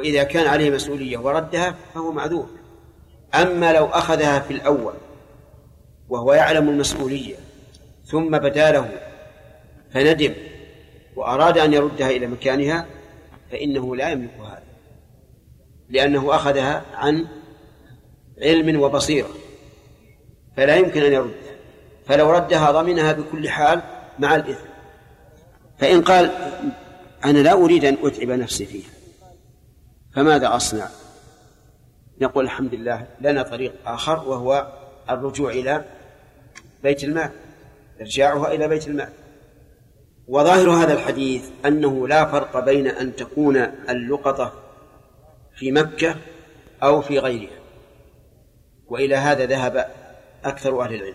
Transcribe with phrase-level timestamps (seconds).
[0.00, 2.48] وإذا كان عليه مسؤولية وردها فهو معذور.
[3.34, 4.94] أما لو أخذها في الأول
[6.08, 7.36] وهو يعلم المسؤولية
[8.04, 8.88] ثم بدا له
[9.94, 10.34] فندم
[11.16, 12.86] وأراد أن يردها إلى مكانها
[13.50, 14.62] فإنه لا يملك هذا
[15.88, 17.26] لأنه أخذها عن
[18.42, 19.30] علم وبصيرة
[20.56, 21.54] فلا يمكن أن يردها
[22.06, 23.82] فلو ردها ضمنها بكل حال
[24.18, 24.68] مع الإثم.
[25.78, 26.30] فإن قال
[27.24, 28.99] أنا لا أريد أن أتعب نفسي فيها.
[30.14, 30.88] فماذا أصنع؟
[32.20, 34.66] نقول الحمد لله لنا طريق آخر وهو
[35.10, 35.84] الرجوع إلى
[36.82, 37.30] بيت المال
[38.00, 39.08] إرجاعها إلى بيت المال.
[40.28, 43.56] وظاهر هذا الحديث أنه لا فرق بين أن تكون
[43.88, 44.52] اللقطة
[45.56, 46.16] في مكة
[46.82, 47.58] أو في غيرها
[48.86, 49.90] وإلى هذا ذهب
[50.44, 51.14] أكثر أهل العلم.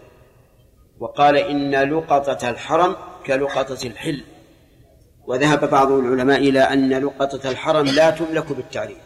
[0.99, 4.23] وقال إن لقطة الحرم كلقطة الحل.
[5.27, 8.97] وذهب بعض العلماء إلى أن لقطة الحرم لا تملك بالتعريف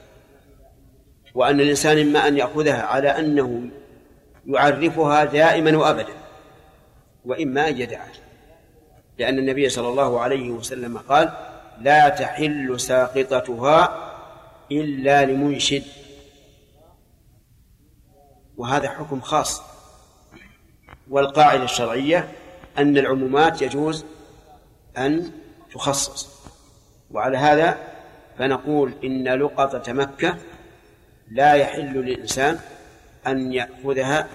[1.35, 3.69] وأن الإنسان إما أن يأخذها على أنه
[4.45, 6.13] يعرفها دائما وأبدا
[7.25, 8.11] وإما أن يدعها
[9.19, 11.31] لأن النبي صلى الله عليه وسلم قال
[11.81, 14.09] لا تحل ساقطتها
[14.71, 15.83] إلا لمنشد.
[18.57, 19.61] وهذا حكم خاص.
[21.09, 22.31] والقاعدة الشرعية
[22.77, 24.05] أن العمومات يجوز
[24.97, 25.31] أن
[25.73, 26.39] تخصص.
[27.11, 27.77] وعلى هذا
[28.37, 30.37] فنقول إن لقطة مكة
[31.31, 32.59] لا يحل للإنسان
[33.27, 34.27] أن يأخذها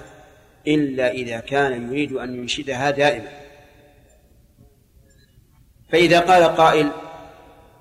[0.67, 3.29] إلا إذا كان يريد أن ينشدها دائما.
[5.93, 6.91] فإذا قال قائل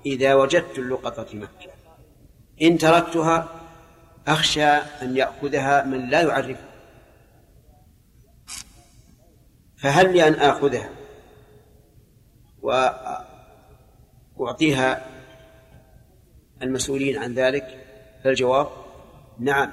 [0.06, 1.70] إذا وجدت اللقطة مكة
[2.62, 3.48] إن تركتها
[4.28, 4.66] أخشى
[5.02, 6.74] أن يأخذها من لا يعرفها.
[9.76, 10.88] فهل لي أن آخذها؟
[14.36, 15.06] وأعطيها
[16.62, 17.84] المسؤولين عن ذلك؟
[18.24, 18.68] فالجواب
[19.38, 19.72] نعم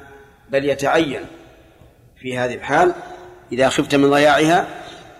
[0.49, 1.21] بل يتعين
[2.15, 2.93] في هذه الحال
[3.51, 4.67] إذا خفت من ضياعها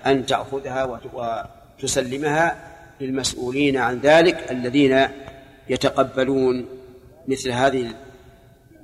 [0.06, 2.72] أن تأخذها وتسلمها
[3.02, 5.08] للمسؤولين عن ذلك الذين
[5.70, 6.66] يتقبلون
[7.28, 7.96] مثل هذه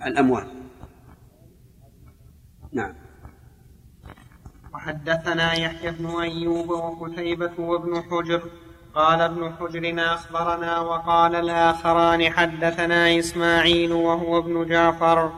[0.06, 0.48] الأموال.
[2.72, 2.94] نعم.
[4.74, 8.44] وحدثنا يحيى بن أيوب وقتيبة وابن حجر
[8.98, 15.32] قال ابن حجر أخبرنا وقال الآخران حدثنا إسماعيل وهو ابن جعفر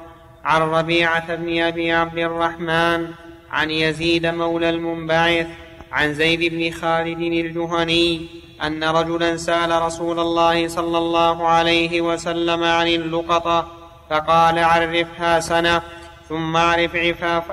[0.44, 3.08] عن ربيعة بن أبي عبد الرحمن
[3.52, 5.48] عن يزيد مولى المنبعث
[5.92, 8.28] عن زيد بن خالد الجهني
[8.64, 13.68] أن رجلا سأل رسول الله صلى الله عليه وسلم عن اللقطة
[14.10, 15.82] فقال عرفها سنة
[16.30, 17.44] ثم اعرف عفاف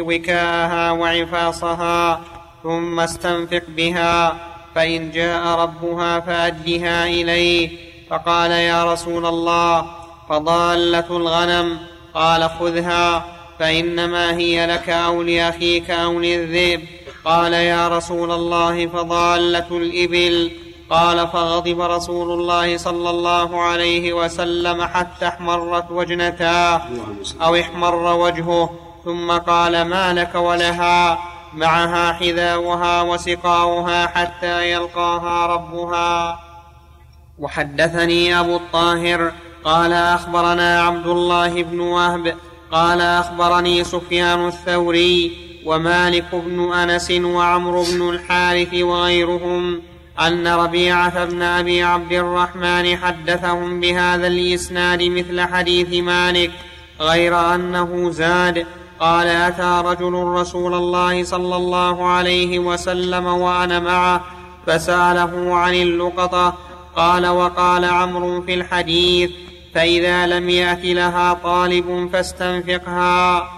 [0.00, 2.20] وكاءها وعفاصها
[2.62, 4.47] ثم استنفق بها.
[4.78, 7.70] فإن جاء ربها فأدها إليه
[8.10, 9.86] فقال يا رسول الله
[10.28, 11.78] فضالة الغنم
[12.14, 13.24] قال خذها
[13.58, 16.80] فإنما هي لك أو لأخيك أو للذئب.
[17.24, 20.50] قال يا رسول الله فضالة الإبل.
[20.90, 26.82] قال فغضب رسول الله صلى الله عليه وسلم حتى احمرت وجنتاه
[27.42, 28.70] أو احمر وجهه
[29.04, 31.18] ثم قال ما لك ولها؟
[31.54, 36.40] معها حذاؤها وسقاؤها حتى يلقاها ربها.
[37.38, 39.32] وحدثني أبو الطاهر
[39.64, 42.34] قال أخبرنا عبد الله بن وهب
[42.72, 49.82] قال أخبرني سفيان الثوري ومالك بن أنس وعمرو بن الحارث وغيرهم
[50.20, 56.50] أن ربيعة بن أبي عبد الرحمن حدثهم بهذا الإسناد مثل حديث مالك
[57.00, 58.66] غير أنه زاد
[59.00, 64.24] قال أتى رجل رسول الله صلى الله عليه وسلم وأنا معه
[64.66, 66.54] فسأله عن اللقطة.
[66.96, 69.30] قال وقال عمرو في الحديث
[69.74, 73.48] فإذا لم يأت لها طالب فاستنفقها.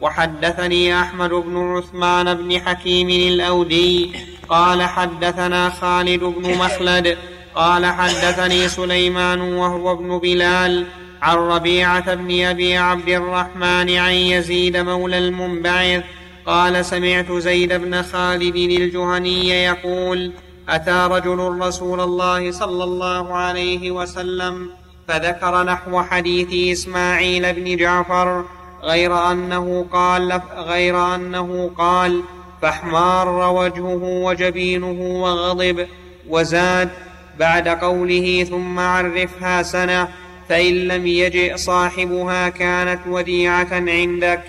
[0.00, 4.12] وحدثني أحمد بن عثمان بن حكيم الأودي.
[4.48, 7.18] قال حدثنا خالد بن مخلد.
[7.54, 10.86] قال حدثني سليمان وهو ابن بلال.
[11.22, 16.04] عن ربيعة بن أبي عبد الرحمن عن يزيد مولى المنبعث
[16.46, 20.32] قال سمعت زيد بن خالد الجهني يقول
[20.68, 24.70] أتى رجل رسول الله صلى الله عليه وسلم
[25.08, 28.44] فذكر نحو حديث إسماعيل بن جعفر
[28.82, 32.22] غير أنه قال غير أنه قال
[32.62, 35.86] فاحمار وجهه وجبينه وغضب
[36.28, 36.90] وزاد
[37.38, 40.08] بعد قوله ثم عرفها سنة
[40.48, 44.42] فإن لم يجئ صاحبها كانت وديعة عندك.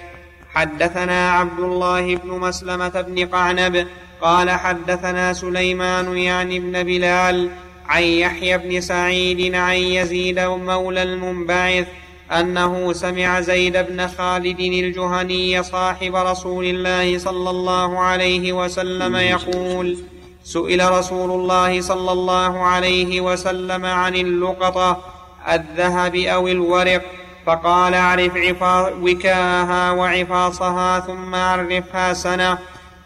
[0.53, 3.87] حدثنا عبد الله بن مسلمة بن قعنب
[4.21, 7.49] قال حدثنا سليمان يعني بن بلال
[7.87, 11.87] عن يحيى بن سعيد عن يزيد مولى المنبعث
[12.31, 19.97] أنه سمع زيد بن خالد الجهني صاحب رسول الله صلى الله عليه وسلم يقول
[20.43, 25.16] سئل رسول الله صلى الله عليه وسلم عن اللقطة
[25.49, 27.01] الذهب أو الورق
[27.45, 28.31] فقال أعرف
[29.01, 32.57] وكاءها وعفاصها ثم عرفها سنة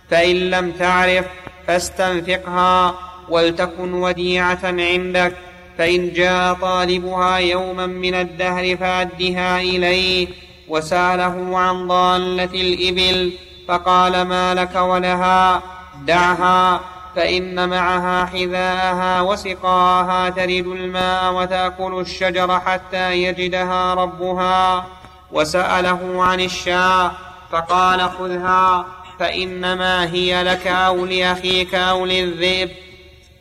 [0.09, 1.25] فإن لم تعرف
[1.67, 2.95] فاستنفقها
[3.29, 5.33] ولتكن وديعة عندك
[5.77, 10.27] فإن جاء طالبها يوما من الدهر فأدها إليه
[10.67, 13.33] وسأله عن ضالة الإبل
[13.67, 15.63] فقال ما لك ولها؟
[16.05, 16.81] دعها.
[17.15, 24.85] فإن معها حذاءها وسقاها ترد الماء وتأكل الشجر حتى يجدها ربها
[25.31, 27.11] وسأله عن الشاة
[27.51, 28.85] فقال خذها
[29.19, 32.69] فإنما هي لك أو لأخيك أو للذئب.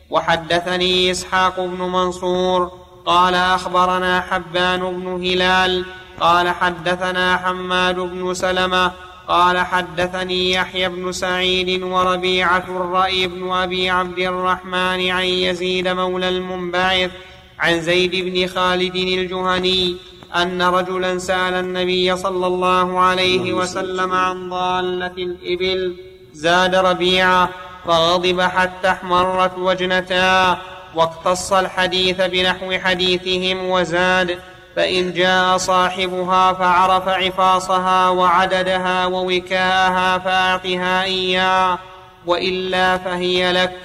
[0.09, 2.71] وحدثني إسحاق بن منصور
[3.05, 5.85] قال أخبرنا حبان بن هلال
[6.19, 8.91] قال حدثنا حماد بن سلمة
[9.27, 17.11] قال حدثني يحيى بن سعيد وربيعة الرأي بن أبي عبد الرحمن عن يزيد مولى المنبعث
[17.59, 19.95] عن زيد بن خالد الجهني
[20.35, 25.95] أن رجلا سأل النبي صلى الله عليه وسلم عن ضالة الإبل
[26.33, 27.49] زاد ربيعة
[27.85, 30.57] فغضب حتى احمرت وجنتاه
[30.95, 34.39] واقتص الحديث بنحو حديثهم وزاد
[34.75, 41.79] فإن جاء صاحبها فعرف عفاصها وعددها ووكاءها فأعطها إياه
[42.25, 43.77] وإلا فهي لك.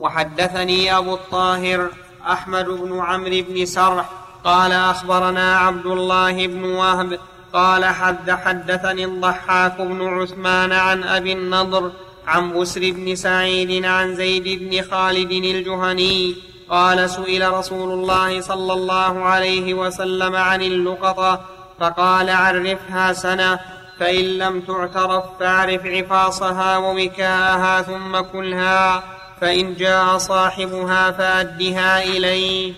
[0.00, 1.90] وحدثني أبو الطاهر
[2.26, 4.08] أحمد بن عمرو بن سرح
[4.44, 7.18] قال أخبرنا عبد الله بن وهب
[7.52, 11.92] قال حد حدثني الضحاك بن عثمان عن أبي النضر
[12.26, 16.34] عن بسر بن سعيد عن زيد بن خالد الجهني
[16.70, 21.40] قال سئل رسول الله صلى الله عليه وسلم عن اللقطة
[21.80, 23.60] فقال عرفها سنة
[24.00, 29.02] فإن لم تعترف فاعرف عفاصها ووكاءها ثم كلها
[29.40, 32.74] فإن جاء صاحبها فأدها إليه.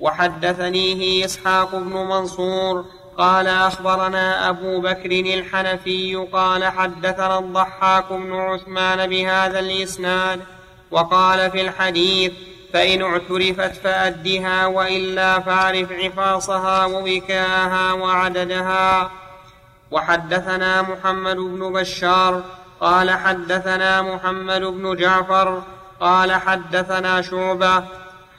[0.00, 2.84] وحدثنيه إسحاق بن منصور
[3.18, 10.40] قال أخبرنا أبو بكر الحنفي قال حدثنا الضحاك بن عثمان بهذا الإسناد
[10.90, 12.32] وقال في الحديث
[12.72, 19.10] فإن اعترفت فأدها وإلا فاعرف عفاصها ووكاءها وعددها.
[19.90, 22.42] وحدثنا محمد بن بشار
[22.80, 25.62] قال حدثنا محمد بن جعفر
[26.00, 27.84] قال حدثنا شعبة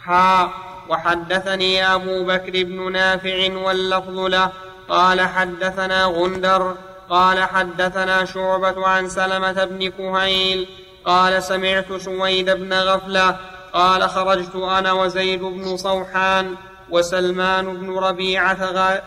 [0.04, 0.50] حا
[0.90, 4.52] وحدثني أبو بكر بن نافع واللفظ له.
[4.90, 6.76] قال حدثنا غندر
[7.10, 10.68] قال حدثنا شعبة عن سلمة بن كهيل
[11.06, 13.38] قال سمعت سويد بن غفلة
[13.74, 16.56] قال خرجت أنا وزيد بن صوحان
[16.90, 19.00] وسلمان بن ربيعة غ...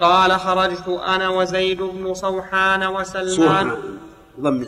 [0.00, 3.76] قال خرجت أنا وزيد بن صوحان وسلمان
[4.40, 4.66] ضم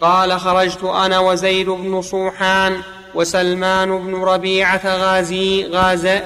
[0.00, 2.80] قال خرجت أنا وزيد بن صوحان
[3.14, 6.18] وسلمان بن ربيعة غازي غازي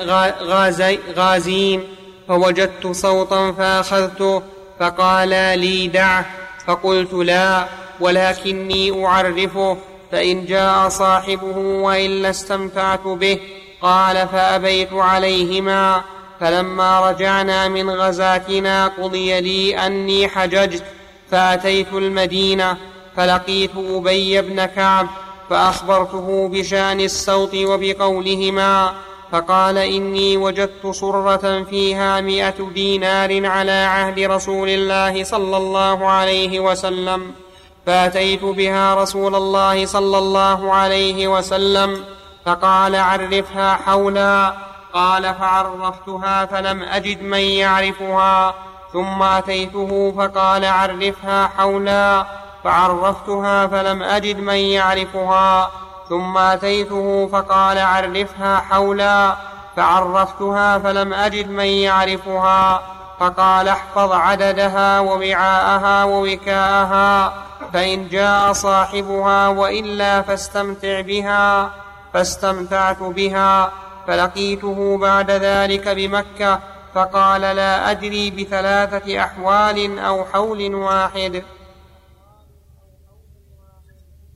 [0.43, 1.85] غازي غازين
[2.29, 4.43] فوجدت صوتا فأخذته
[4.81, 5.29] فقال
[5.59, 6.27] لي دعه
[6.67, 7.65] فقلت لا
[8.01, 9.77] ولكني أعرفه
[10.15, 13.39] فإن جاء صاحبه والا استمتعت به
[13.83, 16.03] قال فأبيت عليهما.
[16.41, 20.85] فلما رجعنا من غزاتنا قضي لي أني حججت
[21.31, 22.77] فأتيت المدينة
[23.17, 25.07] فلقيت أبي بن كعب
[25.51, 28.95] فأخبرته بشأن الصوت وبقولهما
[29.33, 37.44] فقال إني وجدت صرة فيها مئة دينار على عهد رسول الله صلى الله عليه وسلم.
[37.87, 42.05] فأتيت بها رسول الله صلى الله عليه وسلم
[42.47, 44.55] فقال عرفها حولا
[44.93, 48.55] قال فعرفتها فلم أجد من يعرفها
[48.93, 52.27] ثم أتيته فقال عرفها حولا
[52.65, 55.71] فعرفتها فلم أجد من يعرفها
[56.09, 59.37] ثم أتيته فقال عرفها حولا
[59.77, 62.83] فعرفتها فلم أجد من يعرفها
[63.21, 67.33] فقال احفظ عددها ووعاءها ووكاءها.
[67.75, 71.75] فإن جاء صاحبها وإلا فاستمتع بها
[72.13, 73.73] فاستمتعت بها
[74.07, 76.61] فلقيته بعد ذلك بمكة
[76.95, 81.45] فقال لا أدري بثلاثة أحوال أو حول واحد.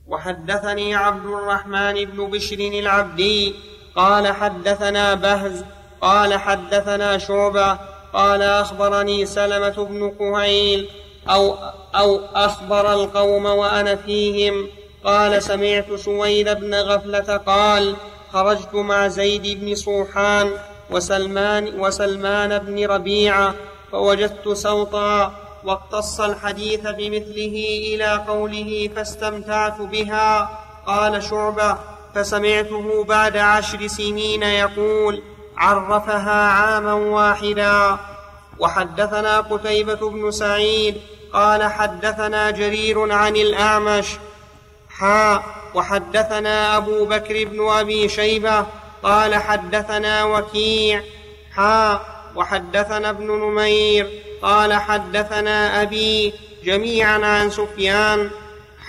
[0.07, 3.55] وحدثني عبد الرحمن بن بشر العبدي
[3.97, 5.65] قال حدثنا بهز
[6.01, 7.79] قال حدثنا شعبة
[8.13, 10.89] قال أخبرني سلمة بن كهيل
[11.31, 11.55] أو,
[11.95, 14.69] أو أخبر القوم وأنا فيهم.
[15.05, 17.97] قال سمعت سويد بن غفلة قال
[18.33, 20.51] خرجت مع زيد بن صوحان
[20.91, 23.55] وسلمان وسلمان بن ربيعة
[23.93, 27.57] فوجدت سوطا واقتص الحديث بمثله
[27.95, 30.51] إلى قوله فاستمتعت بها.
[30.87, 31.79] قال شعبة
[32.15, 35.23] فسمعته بعد عشر سنين يقول
[35.57, 37.99] عرفها عاما واحدا.
[38.59, 40.97] وحدثنا قتيبة بن سعيد
[41.33, 44.07] قال حدثنا جرير عن الأعمش.
[44.91, 45.43] حاء
[45.75, 48.67] وحدثنا أبو بكر بن أبي شيبة.
[49.03, 51.03] قال حدثنا وكيع.
[51.57, 52.07] حاء
[52.37, 54.23] وحدثنا ابن نمير.
[54.43, 58.31] قال حدثنا أبي جميعا عن سفيان.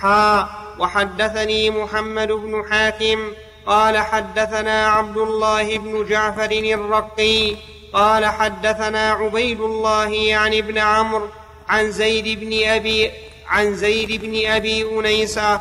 [0.00, 3.32] حاء وحدثني محمد بن حاتم.
[3.66, 7.56] قال حدثنا عبد الله بن جعفر الرقي.
[7.92, 11.28] قال حدثنا عبيد الله يعني ابن عمرو.
[11.70, 13.10] عن زيد بن أبي
[13.48, 15.60] عن زيد بن أبي أنيسة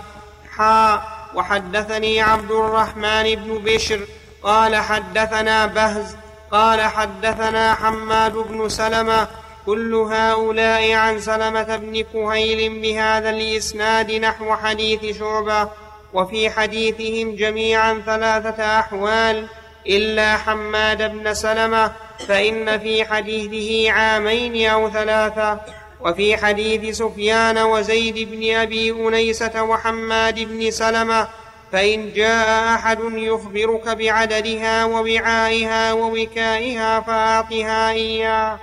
[0.58, 1.02] حا
[1.36, 4.00] وحدثني عبد الرحمن بن بشر
[4.44, 6.16] قال حدثنا بهز
[6.52, 9.28] قال حدثنا حماد بن سلمة
[9.66, 15.70] كل هؤلاء عن سلمة بن كهيل بهذا الإسناد نحو حديث شعبة
[16.14, 19.48] وفي حديثهم جميعا ثلاثة أحوال
[19.88, 21.92] إلا حماد بن سلمة
[22.28, 25.60] فإن في حديثه عامين أو ثلاثة.
[26.02, 31.28] وفي حديث سفيان وزيد بن أبي أنيسة وحماد بن سلمة
[31.72, 38.60] فإن جاء أحد يخبرك بعددها ووعائها ووكائها فأعطها إياه.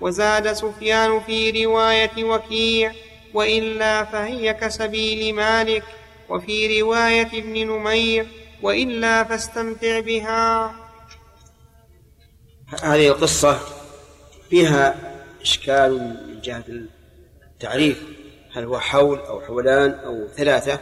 [0.00, 2.92] وزاد سفيان في رواية وكيع
[3.34, 5.84] وإلا فهي كسبيل مالك.
[6.28, 8.26] وفي رواية ابن نمير
[8.62, 10.74] وإلا فاستمتع بها.
[12.82, 13.60] هذه القصة
[14.50, 14.94] فيها
[15.42, 16.64] إشكال من جهة
[17.52, 18.02] التعريف
[18.52, 20.80] هل هو حول أو حولان أو ثلاثة.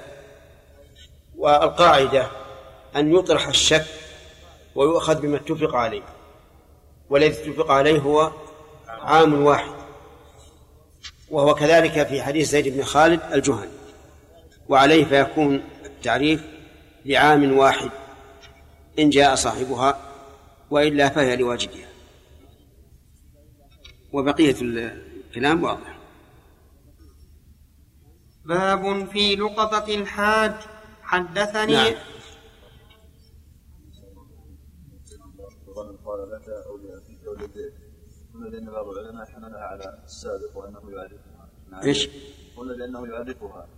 [1.37, 2.31] والقاعدة
[2.97, 3.87] أن يطرح الشك
[4.75, 6.03] ويؤخذ بما اتفق عليه.
[7.11, 8.33] والذي اتفق عليه هو
[8.89, 9.75] عام واحد.
[11.31, 13.71] وهو كذلك في حديث زيد بن خالد الجهني.
[14.69, 16.43] وعليه فيكون التعريف
[17.05, 17.91] لعام واحد
[18.99, 19.99] إن جاء صاحبها
[20.71, 21.89] وإلا فهي لواجدها
[24.13, 24.57] وبقية
[25.31, 25.99] الكلام واضح.
[28.45, 30.55] باب في لقطة الحاج.
[31.03, 31.95] حدثني نعم.
[36.05, 36.77] قال لك أو
[38.35, 41.49] قلنا لأن بعض العلماء حملها على السابق وانه يعرفها
[41.83, 42.09] إيش؟
[42.57, 43.69] قلنا لأنه يعرفها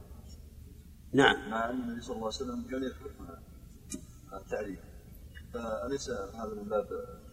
[1.12, 1.50] نعم.
[1.50, 3.42] مع ان النبي صلى الله عليه وسلم كان يذكرها
[4.32, 4.78] التعريف
[5.54, 6.86] فأليس هذا من باب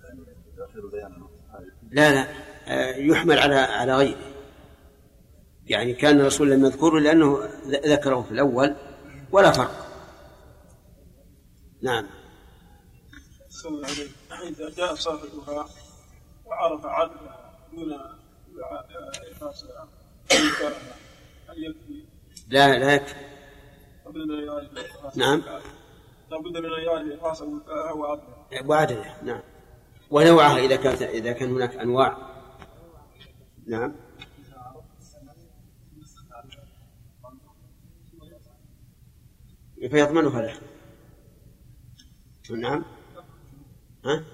[0.03, 0.25] يعني
[0.57, 1.27] تأخير بيان.
[1.91, 2.27] لا لا
[2.67, 4.29] آه، يحمل على على غيره.
[5.65, 8.75] يعني كان الرسول لم يذكره لأنه ذكره في الأول
[9.31, 9.85] ولا فرق.
[11.81, 12.07] نعم.
[14.43, 15.65] إذا جاء صاحبها
[16.45, 17.93] وعرف عدلها دون
[19.31, 19.87] إخلاصها
[21.49, 22.03] هل يكفي؟
[22.47, 23.15] لا لا يكفي.
[25.15, 25.43] نعم.
[26.31, 28.67] لابد من ان يعرف إخلاص وعدله.
[28.67, 29.41] وعدله نعم.
[30.09, 32.29] ونوعها إذا كانت إذا كان هناك أنواع.
[33.67, 33.95] نعم.
[39.91, 40.59] فيضمنها له
[42.51, 42.85] نعم.
[44.05, 44.25] ها؟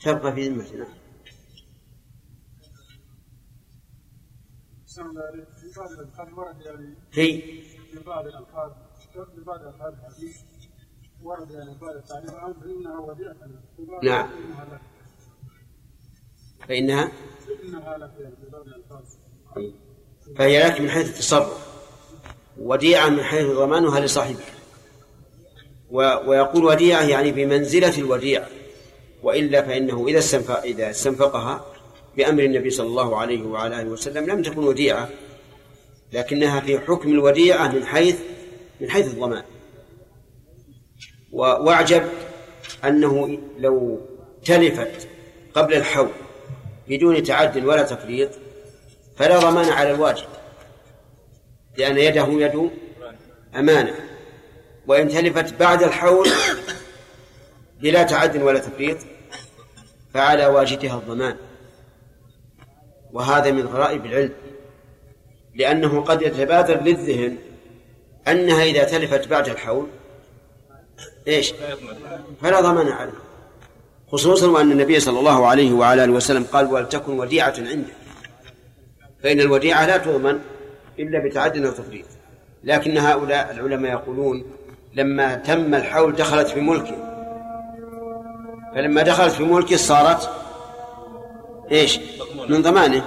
[0.00, 0.94] تبقى في ذمته نعم.
[7.10, 8.72] في في بعض الألفاظ
[9.34, 10.42] في بعض الألفاظ الحديث
[14.02, 14.28] نعم.
[16.68, 17.12] فإنها؟
[17.46, 18.10] فإنها لك
[20.38, 21.68] فهي لك من حيث التصرف.
[22.58, 24.54] وديعة من حيث ضمانها لصاحبها.
[25.90, 28.48] ويقول وديعة يعني بمنزلة الوديعة.
[29.22, 30.18] وإلا فإنه إذا
[30.64, 31.66] إذا استنفقها
[32.16, 35.08] بأمر النبي صلى الله عليه وعلى آله وسلم لم تكن وديعة.
[36.12, 38.20] لكنها في حكم الوديعة من حيث
[38.80, 39.42] من حيث الضمان.
[41.32, 42.02] واعجب
[42.84, 44.00] أنه لو
[44.44, 45.08] تلفت
[45.54, 46.08] قبل الحول
[46.88, 48.30] بدون تعد ولا تفريط
[49.16, 50.26] فلا ضمان على الواجب
[51.76, 52.70] لأن يده يد
[53.54, 53.94] أمانة
[54.86, 56.28] وإن تلفت بعد الحول
[57.80, 58.98] بلا تعد ولا تفريط
[60.14, 61.36] فعلى واجدها الضمان.
[63.12, 64.32] وهذا من غرائب العلم
[65.54, 67.36] لأنه قد يتبادر للذهن
[68.28, 69.88] أنها إذا تلفت بعد الحول
[71.28, 71.54] إيش؟
[72.42, 73.12] فلا ضمان عليه.
[74.12, 77.92] خصوصا وأن النبي صلى الله عليه وعلى آله وسلم قال ولتكن وديعة عنده
[79.22, 80.38] فإن الوديعة لا تضمن
[80.98, 82.06] إلا بتعد أو تفريط.
[82.64, 84.44] لكن هؤلاء العلماء يقولون
[84.94, 86.96] لما تم الحول دخلت في ملكه.
[88.74, 90.30] فلما دخلت في ملكه صارت
[91.72, 92.00] إيش؟
[92.48, 93.04] من ضمانه.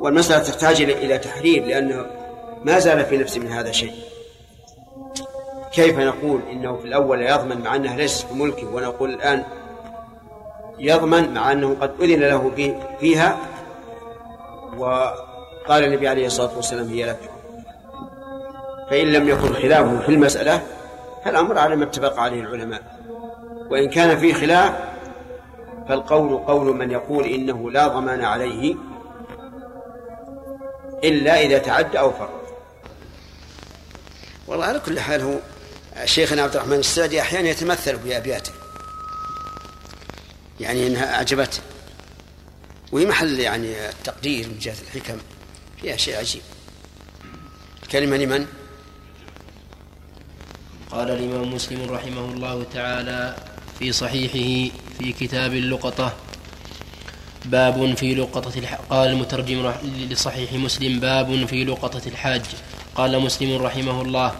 [0.00, 2.06] والمسألة تحتاج إلى تحرير لأنه
[2.64, 4.11] ما زال في نفسه من هذا شيء.
[5.72, 9.44] كيف نقول إنه في الأول يضمن مع أنه ليس في ملكه؟ ونقول الآن
[10.78, 12.50] يضمن مع أنه قد أذن له
[13.00, 13.38] فيها.
[14.78, 17.30] وقال النبي عليه الصلاة والسلام هي لك.
[18.90, 20.62] فإن لم يكن خلاف في المسألة
[21.24, 22.82] فالأمر على ما اتفق عليه العلماء.
[23.70, 24.72] وإن كان في خلاف
[25.88, 28.74] فالقول قول من يقول إنه لا ضمان عليه
[31.04, 32.42] إلا إذا تعدى أو فرط
[34.48, 35.34] والله على كل حال هو
[36.04, 38.52] شيخنا عبد الرحمن السعدي أحيانا يتمثل بأبياته.
[40.60, 41.60] يعني إنها أعجبته.
[42.92, 45.18] وهي محل يعني التقدير من جهة الحكم.
[45.80, 46.42] فيها شيء عجيب.
[47.92, 48.46] كلمة لمن؟
[50.90, 53.36] قال الإمام مسلم رحمه الله تعالى
[53.78, 56.16] في صحيحه في كتاب اللقطة
[57.44, 58.74] باب في لقطة الح...
[58.74, 59.72] قال المترجم
[60.10, 62.42] لصحيح مسلم باب في لقطة الحاج.
[62.94, 64.34] قال مسلم رحمه الله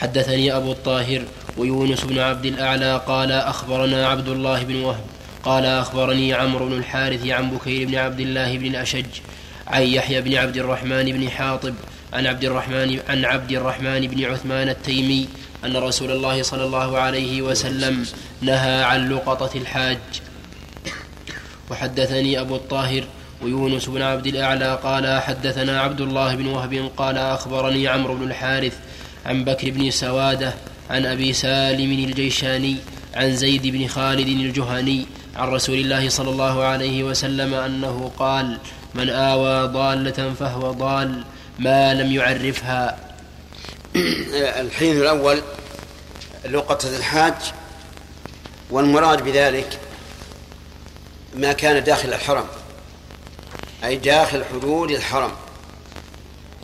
[0.00, 1.22] حدثني أبو الطاهر
[1.56, 5.04] ويونس بن عبد الأعلى قال أخبرنا عبد الله بن وهب
[5.42, 9.06] قال أخبرني عمرو بن الحارث عن بكير بن عبد الله بن الأشج
[9.66, 11.74] عن يحيى بن عبد الرحمن بن حاطب
[12.12, 15.28] عن عبد الرحمن عن عبد الرحمن بن عثمان التيمي
[15.64, 18.06] أن رسول الله صلى الله عليه وسلم
[18.40, 19.98] نهى عن لقطة الحاج.
[21.70, 23.04] وحدثني أبو الطاهر
[23.42, 28.78] ويونس بن عبد الأعلى قال حدثنا عبد الله بن وهب قال أخبرني عمرو بن الحارث
[29.28, 30.54] عن بكر بن سوادة
[30.90, 32.76] عن أبي سالم الجيشاني
[33.14, 35.06] عن زيد بن خالد الجهني
[35.36, 38.58] عن رسول الله صلى الله عليه وسلم أنه قال
[38.94, 41.24] من آوى ضالة فهو ضال
[41.58, 42.98] ما لم يعرفها.
[44.60, 45.42] الحين الأول
[46.44, 47.34] لقطة الحاج
[48.70, 49.78] والمراد بذلك
[51.34, 52.46] ما كان داخل الحرم
[53.84, 55.32] أي داخل حدود الحرم.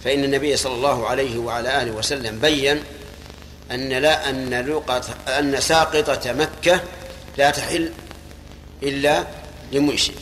[0.04, 2.82] فإن النبي صلى الله عليه وعلى آله وسلم بين
[3.70, 6.80] أن لا أن لقطة أن ساقطة مكة
[7.38, 7.92] لا تحل
[8.82, 9.26] إلا
[9.72, 10.14] لمنشد.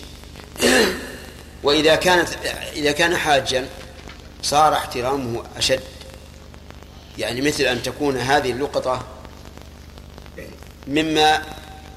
[1.62, 2.28] وإذا كانت
[2.72, 3.68] إذا كان حاجا
[4.42, 5.80] صار احترامه أشد.
[7.18, 9.06] يعني مثل أن تكون هذه اللقطة
[10.86, 11.42] مما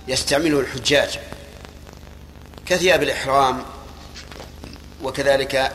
[0.07, 1.19] يستعمله الحجاج.
[2.65, 3.63] كثياب الإحرام
[5.03, 5.71] وكذلك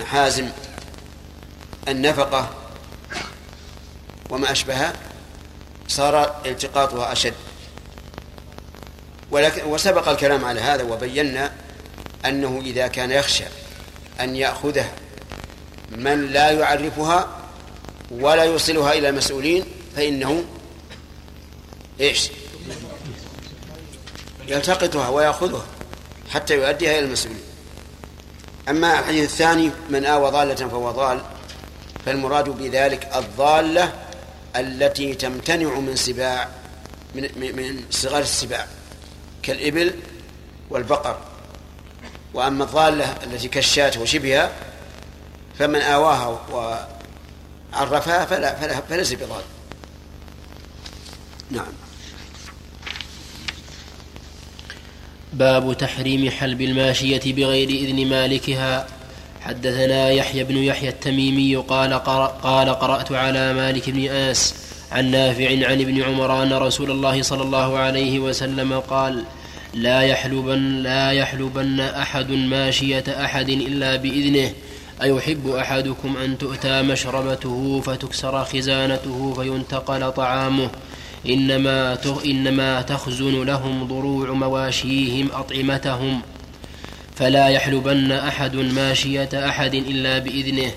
[0.00, 0.48] محازم
[1.88, 2.50] النفقة
[4.30, 4.92] وما أشبهها
[5.88, 7.34] صار التقاطها أشد.
[9.30, 11.52] ولكن وسبق الكلام على هذا وبينا
[12.24, 13.44] أنه إذا كان يخشى
[14.20, 14.92] أن يأخذها
[15.90, 17.28] من لا يعرفها
[18.10, 19.64] ولا يوصلها إلى المسؤولين
[19.96, 20.44] فإنه
[22.00, 22.30] إيش؟
[24.48, 25.64] يلتقطها ويأخذها
[26.30, 27.42] حتى يؤديها إلى المسؤولين.
[28.68, 31.22] أما الحديث الثاني من آوى ضالة فهو ضال
[32.06, 33.92] فالمراد بذلك الضالة
[34.56, 36.48] التي تمتنع من سباع
[37.14, 38.66] من من صغار السباع
[39.42, 39.94] كالإبل
[40.70, 41.18] والبقر.
[42.34, 44.52] وأما الضالة التي كالشاة وشبهها
[45.58, 46.40] فمن آواها
[47.72, 49.42] وعرفها فلا فلا فليس بضال.
[51.50, 51.72] نعم.
[55.32, 58.86] باب تحريم حلب الماشية بغير إذن مالكها.
[59.44, 61.94] حدثنا يحيى بن يحيى التميمي قال
[62.42, 64.54] قال قرأت على مالك بن أنس
[64.92, 69.24] عن نافع عن ابن عمر أن رسول الله صلى الله عليه وسلم قال
[69.74, 74.52] لا يحلبن لا يحلبن أحد ماشية أحد إلا بإذنه
[75.02, 80.70] أيحب أحدكم أن تؤتى مشربته فتكسر خزانته فينتقل طعامه
[81.26, 86.20] إنما إنما تخزن لهم ضروع مواشيهم أطعمتهم.
[87.16, 90.72] فلا يحلبن أحد ماشية أحد إلا بإذنه.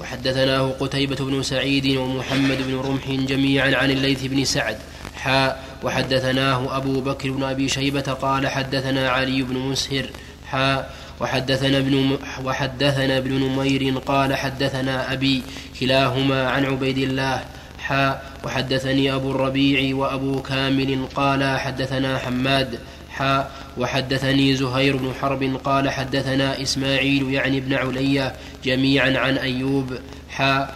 [0.00, 4.78] وحدثناه قتيبة بن سعيد ومحمد بن رمح جميعا عن الليث بن سعد.
[5.16, 10.06] حاء وحدثناه أبو بكر بن أبي شيبة قال حدثنا علي بن مسهر.
[10.46, 15.42] حاء وحدثنا ابن وحدثنا ابن نمير قال حدثنا أبي
[15.80, 17.44] كلاهما عن عبيد الله.
[17.78, 22.78] حاء وحدثني أبو الربيع وأبو كامل قال حدثنا حماد.
[23.10, 28.32] حاء وحدثني زهير بن حرب قال حدثنا إسماعيل يعني ابن علي
[28.64, 29.98] جميعا عن أيوب
[30.30, 30.74] حاء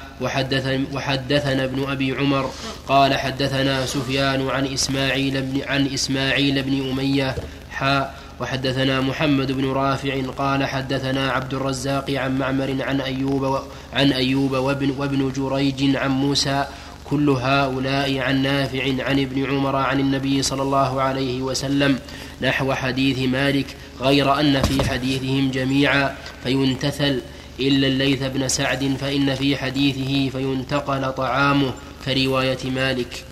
[0.92, 2.50] وحدثنا, ابن أبي عمر
[2.88, 7.34] قال حدثنا سفيان عن إسماعيل بن عن إسماعيل بن أمية
[7.70, 13.60] حاء وحدثنا محمد بن رافع قال حدثنا عبد الرزاق عن معمر عن أيوب.
[13.92, 16.64] عن أيوب وابن, وابن جريج عن موسى
[17.10, 21.98] كل هؤلاء عن نافع عن ابن عمر عن النبي صلى الله عليه وسلم
[22.42, 23.66] نحو حديث مالك
[24.00, 27.20] غير أن في حديثهم جميعا فينتثل
[27.60, 33.24] إلا الليث بن سعد فإن في حديثه فينتقل طعامه كرواية مالك.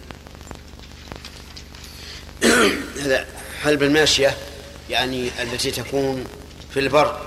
[3.03, 3.27] هذا
[3.63, 4.37] حلب الماشية
[4.91, 6.25] يعني التي تكون
[6.75, 7.21] في البر.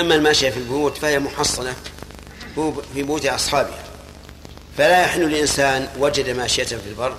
[0.00, 1.74] أما الماشية في البيوت فهي محصنة
[2.54, 3.81] في بيوت أصحابها.
[4.78, 7.16] فلا يحل لإنسان وجد ماشية في البر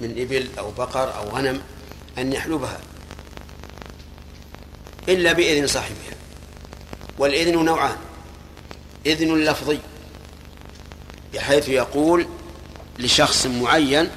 [0.00, 1.62] من إبل أو بقر أو غنم
[2.18, 2.80] أن يحلبها
[5.08, 6.14] إلا بإذن صاحبها
[7.18, 7.96] والإذن نوعان
[9.06, 9.78] إذن لفظي
[11.34, 12.26] بحيث يقول
[12.98, 14.10] لشخص معين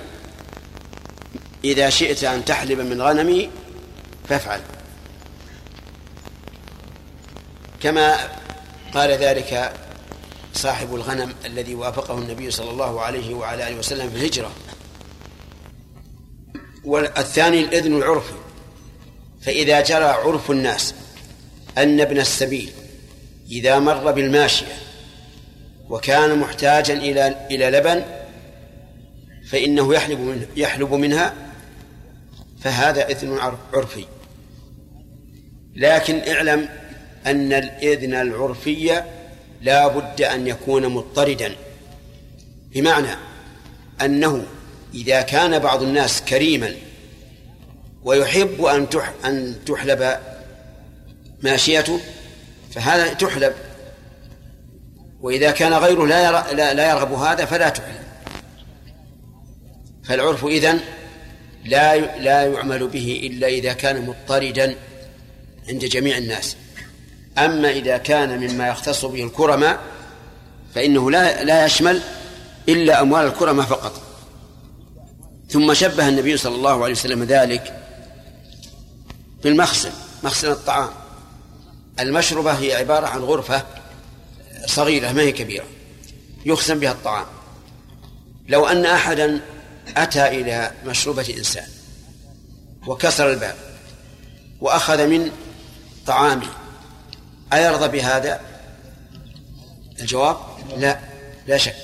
[1.63, 3.49] إذا شئت أن تحلب من غنمي
[4.29, 4.61] فافعل.
[7.81, 8.17] كما
[8.93, 9.73] قال ذلك
[10.57, 14.51] صاحب الغنم الذي وافقه النبي صلى الله عليه وعلى آله وسلم في الهجرة.
[16.83, 18.33] والثاني الإذن العرفي
[19.41, 20.93] فإذا جرى عرف الناس
[21.77, 22.71] أن ابن السبيل
[23.51, 24.77] إذا مر بالماشية
[25.89, 28.03] وكان محتاجا إلى إلى لبن
[29.49, 31.33] فإنه يحلب منه يحلب منها
[32.61, 33.37] فهذا إذن
[33.73, 34.05] عرفي.
[35.75, 36.69] لكن اعلم
[37.25, 39.03] أن الإذن العرفي
[39.61, 41.55] لا بد أن يكون مضطردا.
[42.71, 43.15] بمعنى
[44.01, 44.45] أنه
[44.93, 46.75] إذا كان بعض الناس كريما
[48.03, 48.87] ويحب أن
[49.25, 50.17] أن تحلب
[51.43, 51.99] ماشيته
[52.71, 53.53] فهذا تحلب.
[55.21, 58.05] وإذا كان غيره لا يرى لا يرغب هذا فلا تحلب.
[60.03, 60.79] فالعرف إذن
[61.65, 64.75] لا لا يعمل به إلا إذا كان مضطردا
[65.69, 66.57] عند جميع الناس.
[67.37, 69.79] أما إذا كان مما يختص به الكرماء
[70.75, 72.01] فإنه لا لا يشمل
[72.69, 74.01] إلا أموال الكرماء فقط.
[75.49, 77.81] ثم شبه النبي صلى الله عليه وسلم ذلك
[79.43, 79.91] بالمخزن
[80.23, 80.89] مخزن الطعام.
[81.99, 83.63] المشربة هي عبارة عن غرفة
[84.65, 85.65] صغيرة ما هي كبيرة
[86.45, 87.25] يخزن بها الطعام.
[88.47, 89.41] لو أن أحدا
[89.97, 91.67] أتى إلى مشروبة إنسان
[92.87, 93.55] وكسر الباب
[94.61, 95.31] وأخذ من
[96.07, 96.47] طعامه
[97.55, 98.41] أيرضى بهذا؟
[99.99, 100.37] الجواب؟
[100.77, 100.99] لا
[101.47, 101.75] لا شك.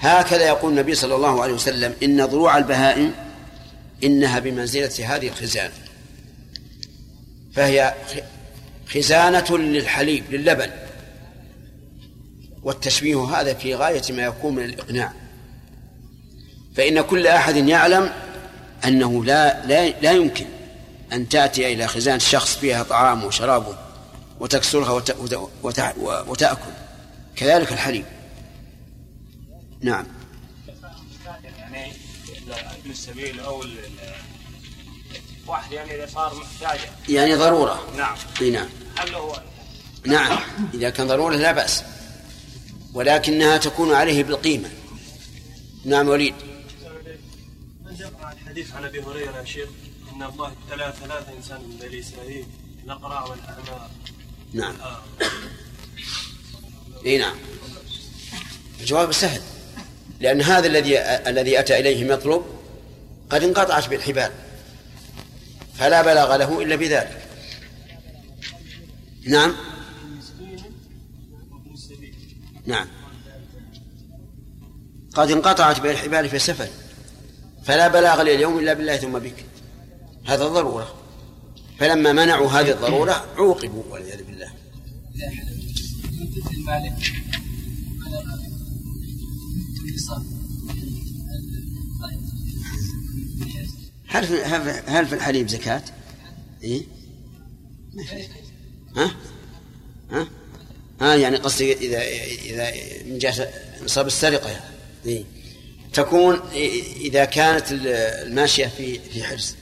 [0.00, 3.12] هكذا يقول النبي صلى الله عليه وسلم إن ضروع البهائم
[4.04, 5.72] إنها بمنزلة هذه الخزانة.
[7.54, 7.94] فهي
[8.94, 10.70] خزانة للحليب للبن.
[12.62, 15.12] والتشبيه هذا في غاية ما يكون من الإقناع.
[16.76, 18.10] فإن كل أحد يعلم
[18.84, 20.46] أنه لا لا, لا يمكن
[21.12, 23.89] أن تأتي إلى خزانة شخص فيها طعام وشراب
[24.40, 25.02] وتكسرها
[26.26, 26.72] وتأكل.
[27.36, 28.04] كذلك الحليب.
[29.80, 30.06] نعم.
[31.58, 31.92] يعني
[32.50, 33.64] ابن السبيل أو
[35.46, 37.96] واحد يعني إذا صار محتاج يعني ضرورة.
[37.96, 38.16] نعم.
[38.40, 38.68] إي نعم.
[38.96, 39.42] هل هو
[40.06, 40.38] نعم.
[40.74, 41.84] إذا كان ضرورة لا بأس.
[42.94, 44.70] ولكنها تكون عليه بالقيمة.
[45.84, 46.34] نعم وليد.
[48.32, 49.68] الحديث عن أبي هريرة يا شيخ
[50.14, 52.46] إن الله ابتلى ثلاثة إنسان من بني إسرائيل
[52.84, 53.88] الأقرع والأعمى.
[54.52, 54.74] نعم.
[57.06, 57.36] إي نعم.
[58.80, 59.40] الجواب سهل.
[60.20, 62.44] لأن هذا الذي الذي أتى إليهم يطلب
[63.30, 64.32] قد انقطعت بالحبال.
[65.74, 67.22] فلا بلاغ له إلا بذلك.
[69.26, 69.56] نعم.
[72.66, 72.88] نعم.
[75.14, 76.68] قد انقطعت بالحبال في السفر.
[77.64, 79.44] فلا بلاغ لي اليوم إلا بالله ثم بك.
[80.26, 80.99] هذا ضرورة.
[81.80, 84.50] فلما منعوا هذه الضرورة عوقبوا والعياذ بالله
[94.06, 94.42] هل في
[94.86, 95.82] هل في الحليب زكاة؟
[96.62, 96.82] إيه؟
[98.96, 99.16] ها؟
[100.10, 100.28] ها؟
[101.00, 102.02] ها يعني قصدي إذا
[102.42, 102.72] إذا
[103.04, 103.48] من جهة
[103.84, 104.64] نصاب السرقة يعني.
[105.06, 105.24] إيه؟
[105.92, 106.40] تكون
[107.00, 109.56] إذا كانت الماشية في في حرز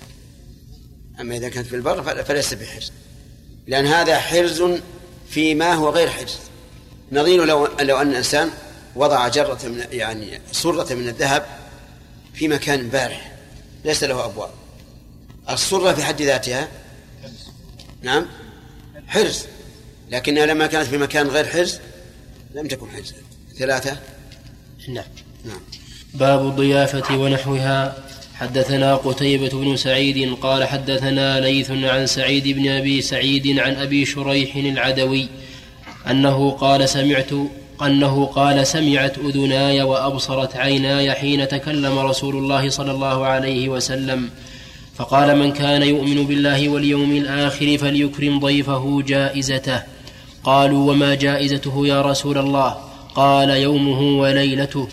[1.20, 2.92] أما إذا كانت في البر فليس بحرز
[3.66, 4.64] لأن هذا حرز
[5.28, 6.38] فيما هو غير حرز.
[7.12, 8.50] نظير لو لو أن الإنسان
[8.94, 11.46] وضع جرة من يعني صرة من الذهب
[12.34, 13.32] في مكان بارح
[13.84, 14.50] ليس له أبواب.
[15.50, 16.68] الصرة في حد ذاتها؟
[18.02, 18.26] نعم.
[19.06, 19.46] حرز.
[20.10, 21.80] لكنها لما كانت في مكان غير حرز
[22.54, 23.14] لم تكن حرز
[23.58, 23.96] ثلاثة؟
[24.88, 25.04] نعم.
[25.44, 25.60] نعم.
[26.14, 28.07] باب الضيافة ونحوها.
[28.38, 34.56] حدثنا قتيبة بن سعيد قال حدثنا ليث عن سعيد بن أبي سعيد عن أبي شريح
[34.56, 35.28] العدوي
[36.10, 37.30] أنه قال سمعت
[37.82, 44.30] أنه قال سمعت أذناي وأبصرت عيناي حين تكلم رسول الله صلى الله عليه وسلم.
[44.96, 49.82] فقال من كان يؤمن بالله واليوم الآخر فليكرم ضيفه جائزته.
[50.44, 52.76] قالوا وما جائزته يا رسول الله؟
[53.14, 54.88] قال يومه وليلته.